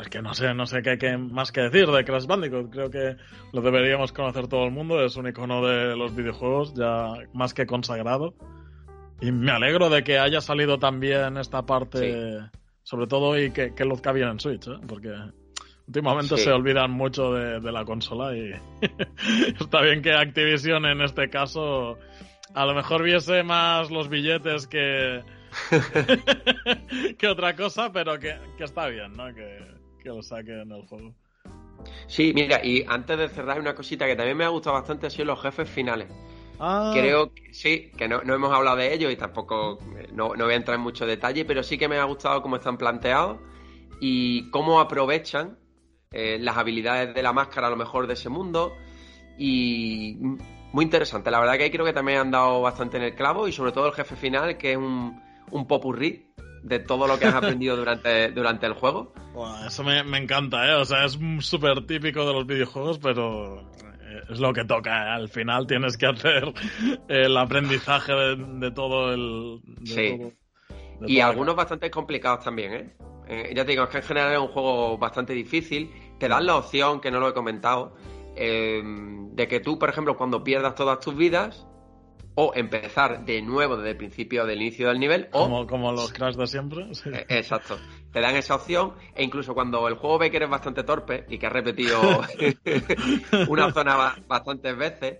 es 0.00 0.08
que 0.08 0.22
no 0.22 0.34
sé, 0.34 0.54
no 0.54 0.66
sé 0.66 0.82
qué, 0.82 0.98
qué, 0.98 1.16
más 1.16 1.52
que 1.52 1.62
decir 1.62 1.86
de 1.86 2.04
Crash 2.04 2.26
Bandicoot. 2.26 2.70
Creo 2.70 2.90
que 2.90 3.16
lo 3.52 3.62
deberíamos 3.62 4.12
conocer 4.12 4.46
todo 4.46 4.64
el 4.64 4.70
mundo. 4.70 5.04
Es 5.04 5.16
un 5.16 5.28
icono 5.28 5.66
de 5.66 5.96
los 5.96 6.14
videojuegos 6.14 6.74
ya 6.74 7.14
más 7.32 7.54
que 7.54 7.66
consagrado. 7.66 8.34
Y 9.20 9.32
me 9.32 9.52
alegro 9.52 9.90
de 9.90 10.02
que 10.02 10.18
haya 10.18 10.40
salido 10.40 10.78
también 10.78 11.36
esta 11.36 11.66
parte, 11.66 12.40
sobre 12.82 13.06
todo, 13.06 13.38
y 13.38 13.50
que, 13.50 13.74
que 13.74 13.84
luzca 13.84 14.12
bien 14.12 14.28
en 14.28 14.40
Switch, 14.40 14.66
¿eh? 14.66 14.78
porque 14.86 15.14
últimamente 15.86 16.36
se 16.36 16.50
olvidan 16.52 16.92
mucho 16.92 17.32
de, 17.32 17.72
la 17.72 17.84
consola 17.84 18.36
y 18.36 18.52
está 19.60 19.82
bien 19.82 20.02
que 20.02 20.12
Activision 20.12 20.86
en 20.86 21.00
este 21.00 21.28
caso 21.28 21.98
a 22.54 22.64
lo 22.64 22.74
mejor 22.74 23.02
viese 23.02 23.42
más 23.42 23.90
los 23.90 24.08
billetes 24.08 24.68
que, 24.68 25.22
que 27.18 27.26
otra 27.28 27.56
cosa, 27.56 27.92
pero 27.92 28.18
que, 28.18 28.36
está 28.58 28.86
bien, 28.86 29.12
¿no? 29.14 29.34
Que, 29.34 29.58
que 30.02 30.08
lo 30.08 30.22
saquen 30.22 30.70
el 30.70 30.82
juego. 30.86 31.14
Sí, 32.06 32.32
mira, 32.34 32.64
y 32.64 32.84
antes 32.88 33.18
de 33.18 33.28
cerrar 33.28 33.60
una 33.60 33.74
cosita 33.74 34.06
que 34.06 34.16
también 34.16 34.36
me 34.36 34.44
ha 34.44 34.48
gustado 34.48 34.74
bastante 34.74 35.06
ha 35.06 35.10
sido 35.10 35.26
los 35.26 35.42
jefes 35.42 35.68
finales. 35.68 36.08
Ah. 36.62 36.90
Creo 36.92 37.32
que 37.32 37.54
sí, 37.54 37.90
que 37.96 38.06
no, 38.06 38.20
hemos 38.20 38.52
hablado 38.52 38.76
de 38.76 38.92
ello 38.92 39.10
y 39.10 39.16
tampoco 39.16 39.78
eh, 39.96 40.08
no, 40.12 40.28
voy 40.28 40.52
a 40.52 40.56
entrar 40.56 40.76
en 40.76 40.82
mucho 40.82 41.06
detalle, 41.06 41.46
pero 41.46 41.62
sí 41.62 41.78
que 41.78 41.88
me 41.88 41.96
ha 41.96 42.04
gustado 42.04 42.42
cómo 42.42 42.56
están 42.56 42.76
planteados 42.76 43.38
y 43.98 44.50
cómo 44.50 44.78
aprovechan 44.78 45.58
eh, 46.12 46.36
las 46.38 46.58
habilidades 46.58 47.14
de 47.14 47.22
la 47.22 47.32
máscara 47.32 47.68
a 47.68 47.70
lo 47.70 47.76
mejor 47.76 48.06
de 48.06 48.12
ese 48.12 48.28
mundo. 48.28 48.76
Y 49.38 50.18
muy 50.72 50.84
interesante, 50.84 51.30
la 51.30 51.40
verdad 51.40 51.56
que 51.56 51.64
ahí 51.64 51.70
creo 51.70 51.86
que 51.86 51.94
también 51.94 52.18
han 52.18 52.30
dado 52.30 52.60
bastante 52.60 52.98
en 52.98 53.04
el 53.04 53.14
clavo 53.14 53.48
y 53.48 53.52
sobre 53.52 53.72
todo 53.72 53.86
el 53.86 53.94
jefe 53.94 54.14
final, 54.14 54.58
que 54.58 54.72
es 54.72 54.76
un, 54.76 55.18
un 55.50 55.66
popurrí 55.66 56.26
de 56.62 56.78
todo 56.78 57.06
lo 57.06 57.18
que 57.18 57.24
has 57.24 57.34
aprendido 57.36 57.74
durante, 57.74 58.32
durante 58.32 58.66
el 58.66 58.74
juego. 58.74 59.14
eso 59.66 59.82
me, 59.82 60.04
me, 60.04 60.18
encanta, 60.18 60.68
¿eh? 60.68 60.74
O 60.74 60.84
sea, 60.84 61.06
es 61.06 61.18
súper 61.38 61.86
típico 61.86 62.26
de 62.26 62.34
los 62.34 62.46
videojuegos, 62.46 62.98
pero 62.98 63.64
es 64.28 64.40
lo 64.40 64.52
que 64.52 64.64
toca. 64.64 65.14
Al 65.14 65.28
final 65.28 65.66
tienes 65.66 65.96
que 65.96 66.06
hacer 66.06 66.52
el 67.08 67.36
aprendizaje 67.36 68.12
de, 68.12 68.70
todo 68.72 69.12
el. 69.12 69.60
sí. 69.84 70.18
y 71.06 71.20
algunos 71.20 71.56
bastante 71.56 71.90
complicados 71.90 72.44
también, 72.44 72.72
¿eh? 72.72 72.96
¿eh? 73.28 73.52
Ya 73.54 73.64
te 73.64 73.72
digo, 73.72 73.84
es 73.84 73.90
que 73.90 73.98
en 73.98 74.04
general 74.04 74.32
es 74.32 74.38
un 74.38 74.48
juego 74.48 74.98
bastante 74.98 75.32
difícil. 75.32 75.90
Te 76.18 76.28
dan 76.28 76.46
la 76.46 76.56
opción, 76.56 77.00
que 77.00 77.10
no 77.10 77.20
lo 77.20 77.28
he 77.28 77.34
comentado, 77.34 77.96
eh, 78.36 78.82
de 78.84 79.48
que 79.48 79.60
tú, 79.60 79.78
por 79.78 79.88
ejemplo, 79.88 80.16
cuando 80.16 80.44
pierdas 80.44 80.74
todas 80.74 81.00
tus 81.00 81.16
vidas, 81.16 81.66
o 82.34 82.52
empezar 82.54 83.24
de 83.24 83.42
nuevo 83.42 83.76
desde 83.76 83.90
el 83.90 83.96
principio 83.96 84.46
del 84.46 84.62
inicio 84.62 84.88
del 84.88 84.98
nivel 84.98 85.28
o 85.32 85.66
como, 85.66 85.92
los 85.92 86.12
crash 86.12 86.36
de 86.36 86.46
siempre 86.46 86.86
eh, 87.06 87.26
exacto 87.28 87.76
te 88.12 88.20
dan 88.20 88.36
esa 88.36 88.56
opción 88.56 88.94
e 89.14 89.22
incluso 89.22 89.54
cuando 89.54 89.86
el 89.88 89.94
juego 89.94 90.18
ve 90.18 90.30
que 90.30 90.38
eres 90.38 90.50
bastante 90.50 90.82
torpe 90.82 91.26
y 91.28 91.38
que 91.38 91.46
has 91.46 91.52
repetido 91.52 92.00
una 93.48 93.72
zona 93.72 94.16
bastantes 94.26 94.76
veces 94.76 95.18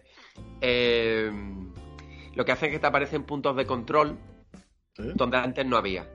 eh, 0.61 1.31
lo 2.35 2.45
que 2.45 2.53
hace 2.53 2.67
es 2.67 2.73
que 2.73 2.79
te 2.79 2.87
aparecen 2.87 3.25
puntos 3.25 3.57
de 3.57 3.67
control 3.67 4.19
donde 5.15 5.37
antes 5.37 5.65
no 5.67 5.77
había 5.77 6.09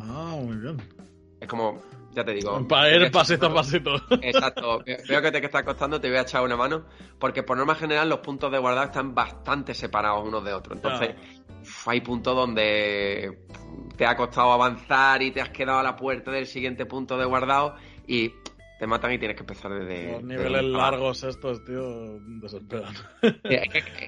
ah 0.00 0.36
muy 0.40 0.56
bien 0.56 0.76
es 1.40 1.48
como 1.48 1.82
ya 2.16 2.24
te 2.24 2.32
digo. 2.32 2.66
Para 2.66 2.96
ir 2.96 3.12
pasito 3.12 3.46
a 3.46 3.54
pasito. 3.54 3.94
Exacto. 4.22 4.82
Veo 5.06 5.20
que 5.20 5.30
te 5.30 5.44
está 5.44 5.62
costando, 5.62 6.00
te 6.00 6.08
voy 6.08 6.16
a 6.16 6.22
echar 6.22 6.42
una 6.42 6.56
mano. 6.56 6.86
Porque 7.18 7.42
por 7.42 7.58
norma 7.58 7.74
general 7.74 8.08
los 8.08 8.20
puntos 8.20 8.50
de 8.50 8.58
guardado 8.58 8.86
están 8.86 9.14
bastante 9.14 9.74
separados 9.74 10.26
unos 10.26 10.42
de 10.42 10.54
otros. 10.54 10.76
Entonces, 10.76 11.14
hay 11.84 12.00
puntos 12.00 12.34
donde 12.34 13.44
te 13.96 14.06
ha 14.06 14.16
costado 14.16 14.52
avanzar 14.52 15.22
y 15.22 15.30
te 15.30 15.40
has 15.40 15.50
quedado 15.50 15.78
a 15.78 15.82
la 15.82 15.96
puerta 15.96 16.30
del 16.30 16.46
siguiente 16.46 16.86
punto 16.86 17.16
de 17.16 17.24
guardado 17.24 17.76
y 18.06 18.32
te 18.78 18.86
matan 18.86 19.12
y 19.12 19.18
tienes 19.18 19.36
que 19.36 19.42
empezar 19.42 19.72
desde. 19.72 20.12
Los 20.12 20.22
niveles 20.22 20.64
largos 20.64 21.24
estos, 21.24 21.64
tío, 21.64 22.18
desesperan. 22.40 22.94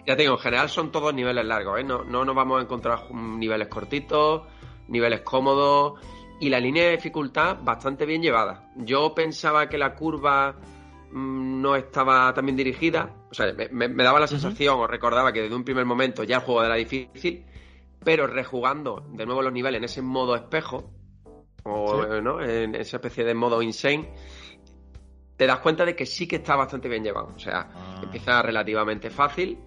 ya 0.06 0.16
te 0.16 0.22
digo, 0.22 0.34
en 0.34 0.40
general 0.40 0.68
son 0.68 0.92
todos 0.92 1.14
niveles 1.14 1.44
largos, 1.46 1.80
¿eh? 1.80 1.84
No, 1.84 2.04
no 2.04 2.24
nos 2.24 2.34
vamos 2.34 2.60
a 2.60 2.62
encontrar 2.62 3.10
niveles 3.12 3.68
cortitos, 3.68 4.42
niveles 4.88 5.22
cómodos 5.22 6.00
y 6.40 6.50
la 6.50 6.60
línea 6.60 6.84
de 6.84 6.90
dificultad 6.92 7.58
bastante 7.62 8.06
bien 8.06 8.22
llevada. 8.22 8.70
Yo 8.76 9.14
pensaba 9.14 9.68
que 9.68 9.78
la 9.78 9.94
curva 9.94 10.56
mm, 11.10 11.60
no 11.62 11.74
estaba 11.74 12.32
tan 12.34 12.44
bien 12.44 12.56
dirigida, 12.56 13.14
o 13.30 13.34
sea, 13.34 13.52
me, 13.70 13.88
daba 13.88 14.20
la 14.20 14.26
sensación 14.26 14.78
o 14.78 14.86
recordaba 14.86 15.32
que 15.32 15.42
desde 15.42 15.54
un 15.54 15.64
primer 15.64 15.84
momento 15.84 16.24
ya 16.24 16.36
el 16.36 16.42
juego 16.42 16.62
era 16.62 16.74
difícil, 16.74 17.44
pero 18.04 18.26
rejugando 18.26 19.04
de 19.12 19.26
nuevo 19.26 19.42
los 19.42 19.52
niveles 19.52 19.78
en 19.78 19.84
ese 19.84 20.02
modo 20.02 20.34
espejo, 20.36 20.92
o 21.64 22.04
¿no? 22.22 22.40
en 22.42 22.74
esa 22.74 22.96
especie 22.96 23.24
de 23.24 23.34
modo 23.34 23.60
insane, 23.62 24.10
te 25.36 25.46
das 25.46 25.60
cuenta 25.60 25.84
de 25.84 25.94
que 25.94 26.06
sí 26.06 26.26
que 26.26 26.36
está 26.36 26.56
bastante 26.56 26.88
bien 26.88 27.04
llevado. 27.04 27.28
O 27.34 27.38
sea, 27.38 27.68
Ah. 27.74 28.00
empieza 28.02 28.42
relativamente 28.42 29.10
fácil 29.10 29.58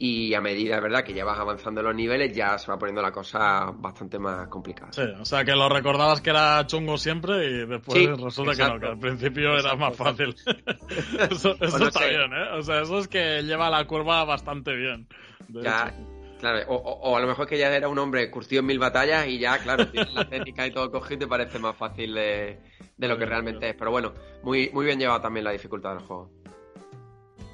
y 0.00 0.32
a 0.34 0.40
medida, 0.40 0.78
verdad, 0.80 1.02
que 1.02 1.12
ya 1.12 1.24
vas 1.24 1.38
avanzando 1.38 1.80
en 1.80 1.86
los 1.88 1.94
niveles, 1.96 2.32
ya 2.32 2.56
se 2.58 2.70
va 2.70 2.78
poniendo 2.78 3.02
la 3.02 3.10
cosa 3.10 3.72
bastante 3.74 4.18
más 4.18 4.46
complicada. 4.48 4.92
Sí, 4.92 5.02
o 5.02 5.24
sea 5.24 5.44
que 5.44 5.52
lo 5.52 5.68
recordabas 5.68 6.20
que 6.20 6.30
era 6.30 6.64
chungo 6.66 6.96
siempre 6.98 7.46
y 7.46 7.66
después 7.66 7.98
Sí, 7.98 8.06
resulta 8.06 8.54
que 8.54 8.62
no, 8.72 8.78
que 8.80 8.86
al 8.86 8.98
principio 8.98 9.58
era 9.58 9.74
más 9.76 9.96
fácil. 9.96 10.36
eso 11.30 11.56
está 11.60 12.06
bien, 12.06 12.32
¿eh? 12.32 12.58
O 12.58 12.62
sea, 12.62 12.82
eso 12.82 12.98
es 12.98 13.08
que 13.08 13.42
lleva 13.42 13.70
la 13.70 13.84
curva 13.86 14.24
bastante 14.24 14.74
bien. 14.76 15.08
Ya, 15.48 15.88
hecho. 15.88 16.17
Claro, 16.38 16.60
o, 16.68 16.74
o- 16.76 17.16
a 17.16 17.20
lo 17.20 17.26
mejor 17.26 17.46
que 17.46 17.58
ya 17.58 17.74
era 17.74 17.88
un 17.88 17.98
hombre 17.98 18.30
curtido 18.30 18.60
en 18.60 18.66
mil 18.66 18.78
batallas 18.78 19.26
y 19.26 19.38
ya, 19.38 19.58
claro, 19.58 19.86
tienes 19.90 20.12
la 20.14 20.28
técnica 20.28 20.66
y 20.66 20.70
todo 20.72 20.90
cogido 20.90 21.16
y 21.16 21.18
te 21.20 21.26
parece 21.26 21.58
más 21.58 21.76
fácil 21.76 22.14
de, 22.14 22.58
de 22.96 23.08
lo 23.08 23.18
que 23.18 23.26
realmente 23.26 23.68
es. 23.70 23.74
Pero 23.76 23.90
bueno, 23.90 24.12
muy, 24.42 24.70
muy 24.72 24.84
bien 24.86 24.98
llevado 24.98 25.20
también 25.20 25.44
la 25.44 25.52
dificultad 25.52 25.90
del 25.96 26.04
juego. 26.06 26.30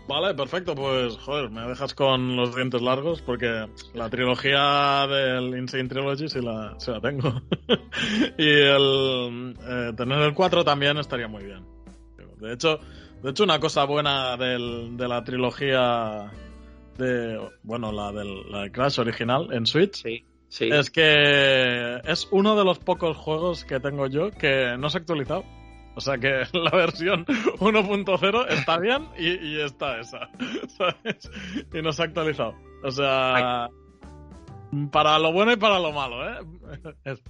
Vale, 0.07 0.35
perfecto, 0.35 0.75
pues 0.75 1.17
joder, 1.17 1.49
me 1.51 1.63
dejas 1.63 1.95
con 1.95 2.37
los 2.37 2.55
dientes 2.55 2.83
largos 2.83 3.23
porque 3.23 3.67
la 3.95 4.11
trilogía 4.11 5.07
del 5.07 5.57
Insane 5.57 5.89
Trilogy 5.89 6.29
sí 6.29 6.43
la, 6.43 6.75
sí 6.79 6.91
la 6.91 7.01
tengo. 7.01 7.41
y 8.37 8.47
el 8.47 9.57
eh, 9.67 9.93
tener 9.97 10.19
el 10.21 10.35
4 10.35 10.63
también 10.63 10.99
estaría 10.99 11.27
muy 11.27 11.45
bien. 11.45 11.65
De 12.39 12.53
hecho, 12.53 12.79
de 13.23 13.31
hecho 13.31 13.45
una 13.45 13.59
cosa 13.59 13.85
buena 13.85 14.37
del- 14.37 14.95
de 14.99 15.09
la 15.09 15.25
trilogía 15.25 16.31
de, 16.97 17.41
bueno, 17.63 17.93
la 17.93 18.13
del 18.13 18.51
la 18.51 18.63
de 18.63 18.73
Crash 18.73 19.01
original 19.01 19.49
en 19.53 19.67
Switch 19.67 20.03
Sí, 20.03 20.25
sí. 20.49 20.69
es 20.71 20.91
que 20.91 21.97
es 22.05 22.29
uno 22.31 22.57
de 22.57 22.65
los 22.65 22.79
pocos 22.79 23.17
juegos 23.17 23.65
que 23.65 23.81
tengo 23.81 24.07
yo 24.07 24.31
que 24.31 24.77
no 24.79 24.89
se 24.91 24.99
ha 24.99 25.01
actualizado. 25.01 25.45
O 25.97 26.01
sea 26.01 26.19
que 26.19 26.29
la 26.53 26.71
versión 26.71 27.25
1.0 27.27 28.47
está 28.49 28.79
bien 28.79 29.09
y, 29.17 29.29
y 29.47 29.61
está 29.61 30.01
esa. 30.01 30.29
¿Sabes? 30.77 31.31
Y 31.73 31.83
no 31.83 31.93
se 31.93 32.03
ha 32.03 32.07
actualizado. 32.07 32.55
O 32.83 32.91
sea. 32.91 33.69
Para 34.91 35.19
lo 35.21 35.33
bueno 35.33 35.53
y 35.53 35.57
para 35.57 35.79
lo 35.79 35.93
malo, 35.93 36.29
¿eh? 36.29 36.39
Es- 37.05 37.23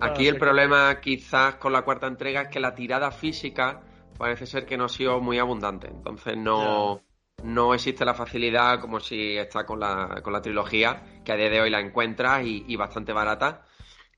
Aquí 0.00 0.26
el 0.26 0.38
problema 0.38 1.00
quizás 1.00 1.56
con 1.56 1.72
la 1.72 1.82
cuarta 1.82 2.06
entrega 2.08 2.42
es 2.42 2.48
que 2.48 2.58
la 2.58 2.74
tirada 2.74 3.10
física 3.12 3.82
parece 4.18 4.46
ser 4.46 4.64
que 4.66 4.76
no 4.76 4.86
ha 4.86 4.88
sido 4.88 5.20
muy 5.20 5.38
abundante. 5.38 5.86
Entonces 5.88 6.36
no, 6.36 7.02
no 7.46 7.74
existe 7.74 8.04
la 8.04 8.14
facilidad 8.14 8.80
como 8.80 9.00
si 9.00 9.36
está 9.36 9.64
con 9.64 9.80
la, 9.80 10.20
con 10.22 10.32
la 10.32 10.42
trilogía, 10.42 11.20
que 11.24 11.32
a 11.32 11.36
día 11.36 11.48
de 11.50 11.60
hoy 11.60 11.70
la 11.70 11.80
encuentras 11.80 12.44
y, 12.44 12.64
y 12.68 12.76
bastante 12.76 13.12
barata. 13.12 13.64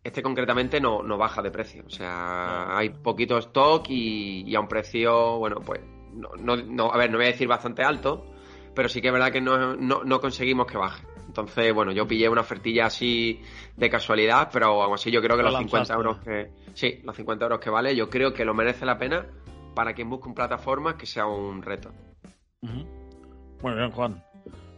Este 0.02 0.22
concretamente 0.22 0.80
no, 0.80 1.02
no 1.02 1.18
baja 1.18 1.42
de 1.42 1.50
precio. 1.50 1.84
O 1.86 1.90
sea, 1.90 2.76
hay 2.76 2.90
poquito 2.90 3.36
stock 3.38 3.86
y, 3.90 4.42
y 4.48 4.54
a 4.54 4.60
un 4.60 4.68
precio, 4.68 5.38
bueno, 5.38 5.60
pues, 5.60 5.80
no, 6.12 6.30
no, 6.38 6.56
no- 6.56 6.92
a 6.92 6.96
ver, 6.96 7.10
no 7.10 7.18
voy 7.18 7.26
a 7.26 7.30
decir 7.30 7.48
bastante 7.48 7.82
alto, 7.82 8.24
pero 8.74 8.88
sí 8.88 9.00
que 9.02 9.08
es 9.08 9.12
verdad 9.12 9.32
que 9.32 9.40
no, 9.40 9.74
no, 9.76 10.04
no 10.04 10.20
conseguimos 10.20 10.66
que 10.66 10.78
baje. 10.78 11.04
Entonces, 11.26 11.74
bueno, 11.74 11.92
yo 11.92 12.06
pillé 12.08 12.28
una 12.28 12.40
ofertilla 12.40 12.86
así 12.86 13.42
de 13.76 13.90
casualidad, 13.90 14.48
pero 14.50 14.82
aún 14.82 14.94
así 14.94 15.10
yo 15.10 15.20
creo 15.20 15.36
que 15.36 15.42
Lo 15.42 15.50
los 15.50 15.58
50 15.58 15.92
lanzaste. 15.94 15.94
euros 15.94 16.18
que. 16.24 16.72
Sí, 16.74 17.00
los 17.04 17.14
50 17.14 17.44
euros 17.44 17.60
que 17.60 17.68
vale, 17.68 17.94
yo 17.94 18.08
creo 18.08 18.32
que 18.32 18.44
lo 18.46 18.54
merece 18.54 18.86
la 18.86 18.96
pena 18.96 19.26
para 19.74 19.92
quien 19.92 20.08
busque 20.08 20.28
un 20.28 20.34
plataforma 20.34 20.96
que 20.96 21.04
sea 21.06 21.26
un 21.26 21.60
reto. 21.60 21.92
Muy 23.62 23.74
bien, 23.74 23.90
Juan. 23.90 24.22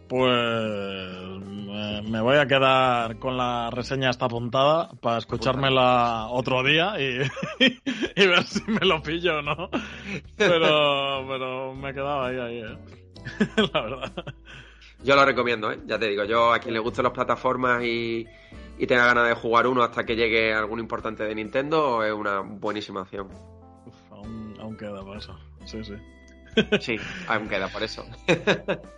Pues 0.08 1.40
me, 1.40 2.02
me 2.02 2.20
voy 2.20 2.36
a 2.36 2.46
quedar 2.46 3.18
con 3.18 3.36
la 3.36 3.70
reseña 3.70 4.10
esta 4.10 4.24
apuntada 4.24 4.90
para 5.00 5.18
escuchármela 5.18 6.26
otro 6.30 6.64
día 6.64 6.94
y, 6.98 7.20
y 8.16 8.26
ver 8.26 8.42
si 8.44 8.60
me 8.68 8.80
lo 8.80 9.00
pillo 9.02 9.38
o 9.38 9.42
no. 9.42 9.70
Pero, 10.36 11.24
pero 11.28 11.74
me 11.74 11.90
he 11.90 11.94
quedado 11.94 12.22
ahí, 12.24 12.38
ahí, 12.38 12.58
¿eh? 12.58 12.78
La 13.72 13.82
verdad. 13.82 14.24
Yo 15.04 15.14
lo 15.14 15.24
recomiendo, 15.24 15.70
¿eh? 15.70 15.78
Ya 15.86 15.98
te 15.98 16.08
digo, 16.08 16.24
yo 16.24 16.52
a 16.52 16.58
quien 16.58 16.74
le 16.74 16.80
gusten 16.80 17.04
las 17.04 17.12
plataformas 17.12 17.82
y, 17.84 18.26
y 18.78 18.86
tenga 18.86 19.06
ganas 19.06 19.28
de 19.28 19.34
jugar 19.34 19.66
uno 19.66 19.82
hasta 19.82 20.04
que 20.04 20.16
llegue 20.16 20.52
algún 20.52 20.80
importante 20.80 21.24
de 21.24 21.34
Nintendo, 21.34 22.02
es 22.02 22.12
una 22.12 22.40
buenísima 22.40 23.02
opción. 23.02 23.28
Uf, 23.86 24.12
aún, 24.12 24.54
aún 24.60 24.76
queda 24.76 25.04
para 25.04 25.18
eso. 25.18 25.38
Sí, 25.64 25.82
sí. 25.84 25.94
Sí, 26.80 26.96
aún 27.28 27.48
queda 27.48 27.68
por 27.68 27.82
eso. 27.82 28.04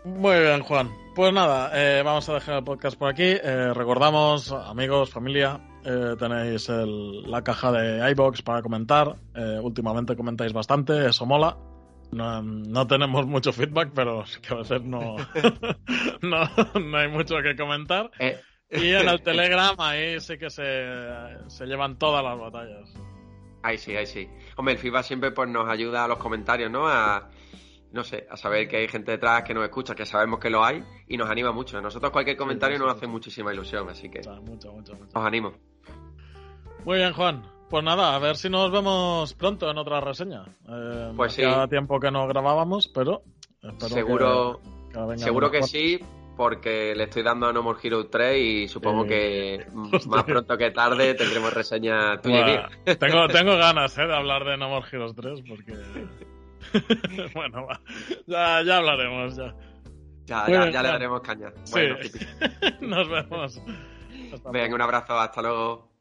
Muy 0.05 0.39
bien, 0.41 0.61
Juan. 0.63 0.91
Pues 1.15 1.33
nada, 1.33 1.71
eh, 1.75 2.03
vamos 2.03 2.29
a 2.29 2.35
dejar 2.35 2.57
el 2.59 2.65
podcast 2.65 2.99
por 2.99 3.11
aquí. 3.11 3.25
Eh, 3.25 3.73
recordamos, 3.75 4.51
amigos, 4.53 5.11
familia, 5.11 5.61
eh, 5.85 6.15
tenéis 6.19 6.69
el- 6.71 7.31
la 7.31 7.43
caja 7.45 7.71
de 7.73 8.11
iBox 8.13 8.43
para 8.43 8.63
comentar. 8.63 9.15
Eh, 9.35 9.59
últimamente 9.63 10.17
comentáis 10.17 10.53
bastante, 10.53 11.07
eso 11.09 11.27
mola. 11.27 11.57
No, 12.13 12.43
no 12.43 12.87
tenemos 12.87 13.27
mucho 13.27 13.53
feedback, 13.53 13.91
pero 13.95 14.25
que 14.43 14.55
a 14.55 14.59
veces 14.59 14.83
no, 14.83 15.17
no, 16.23 16.49
no 16.81 16.97
hay 16.99 17.09
mucho 17.09 17.37
que 17.43 17.57
comentar. 17.57 18.11
Y 18.71 18.91
en 18.95 19.09
el 19.09 19.23
Telegram 19.23 19.75
ahí 19.79 20.19
sí 20.21 20.39
que 20.39 20.49
se, 20.51 20.87
se 21.49 21.67
llevan 21.67 21.99
todas 21.99 22.25
las 22.25 22.39
batallas. 22.39 22.91
Ahí 23.63 23.79
sí, 23.79 23.95
ahí 23.95 24.07
sí. 24.07 24.29
Hombre, 24.57 24.75
el 24.75 24.81
feedback 24.81 25.05
siempre 25.05 25.31
pues 25.31 25.49
nos 25.49 25.69
ayuda 25.69 26.05
a 26.05 26.09
los 26.09 26.19
comentarios, 26.19 26.71
¿no? 26.71 26.89
A, 26.89 27.29
no 27.93 28.05
sé, 28.05 28.27
a 28.31 28.37
saber 28.37 28.69
que 28.69 28.77
hay 28.79 28.89
gente 28.89 29.13
detrás 29.13 29.43
que 29.45 29.55
nos 29.55 29.65
escucha, 29.65 29.95
que 29.95 30.07
sabemos 30.07 30.39
que 30.41 30.51
lo 30.51 30.65
hay 30.65 30.83
y 31.09 31.17
nos 31.17 31.29
anima 31.31 31.53
mucho. 31.53 31.79
A 31.79 31.81
nosotros 31.81 32.11
cualquier 32.13 32.37
comentario 32.37 32.79
nos 32.79 32.95
hace 32.95 33.07
muchísima 33.07 33.53
ilusión, 33.53 33.89
así 33.89 34.09
que 34.09 34.21
O 34.21 34.23
sea, 34.23 34.35
mucho, 34.41 34.73
mucho, 34.73 34.95
mucho. 34.95 35.19
os 35.19 35.25
animo. 35.27 35.53
Muy 36.85 36.99
bien, 36.99 37.13
Juan. 37.13 37.43
Pues 37.71 37.85
nada, 37.85 38.15
a 38.15 38.19
ver 38.19 38.37
si 38.37 38.51
nos 38.51 38.71
vemos 38.71 39.33
pronto 39.35 39.71
en 39.71 39.79
otra 39.79 40.01
reseña. 40.01 40.45
Eh, 40.69 41.13
Pues 41.17 41.33
sí. 41.33 41.43
tiempo 41.71 41.99
que 42.01 42.11
no 42.11 42.27
grabábamos, 42.27 42.89
pero 42.89 43.23
espero 43.63 43.89
Seguro, 43.89 44.61
que, 45.11 45.19
seguro 45.19 45.51
que 45.51 45.63
sí, 45.63 45.99
porque 46.37 46.95
le 46.95 47.05
estoy 47.05 47.23
dando 47.23 47.47
a 47.47 47.53
No 47.53 47.63
More 47.63 47.79
Hero 47.83 48.09
3 48.09 48.37
y 48.39 48.69
supongo 48.69 49.07
que 49.07 49.65
Hostia. 49.93 50.11
más 50.11 50.25
pronto 50.25 50.59
que 50.59 50.71
tarde 50.71 51.15
tendremos 51.15 51.53
reseña 51.55 52.21
tuya 52.21 52.69
tengo, 52.99 53.27
tengo 53.29 53.57
ganas 53.57 53.97
eh, 53.97 54.07
de 54.07 54.15
hablar 54.17 54.45
de 54.45 54.57
No 54.59 54.69
More 54.69 54.87
Heroes 54.93 55.15
3 55.15 55.41
porque... 55.49 55.73
bueno, 57.35 57.67
va. 57.67 57.81
Ya, 58.27 58.63
ya 58.63 58.77
hablaremos, 58.79 59.37
ya. 59.37 59.55
Ya, 60.25 60.47
ya, 60.49 60.71
ya 60.71 60.83
le 60.83 60.89
daremos 60.89 61.21
caña. 61.21 61.53
Sí. 61.65 61.73
Bueno, 61.73 61.97
hippie. 62.03 62.27
Nos 62.81 63.09
vemos. 63.09 63.61
Venga, 64.53 64.75
un 64.75 64.83
abrazo, 64.83 65.19
hasta 65.19 65.43
luego. 65.43 65.92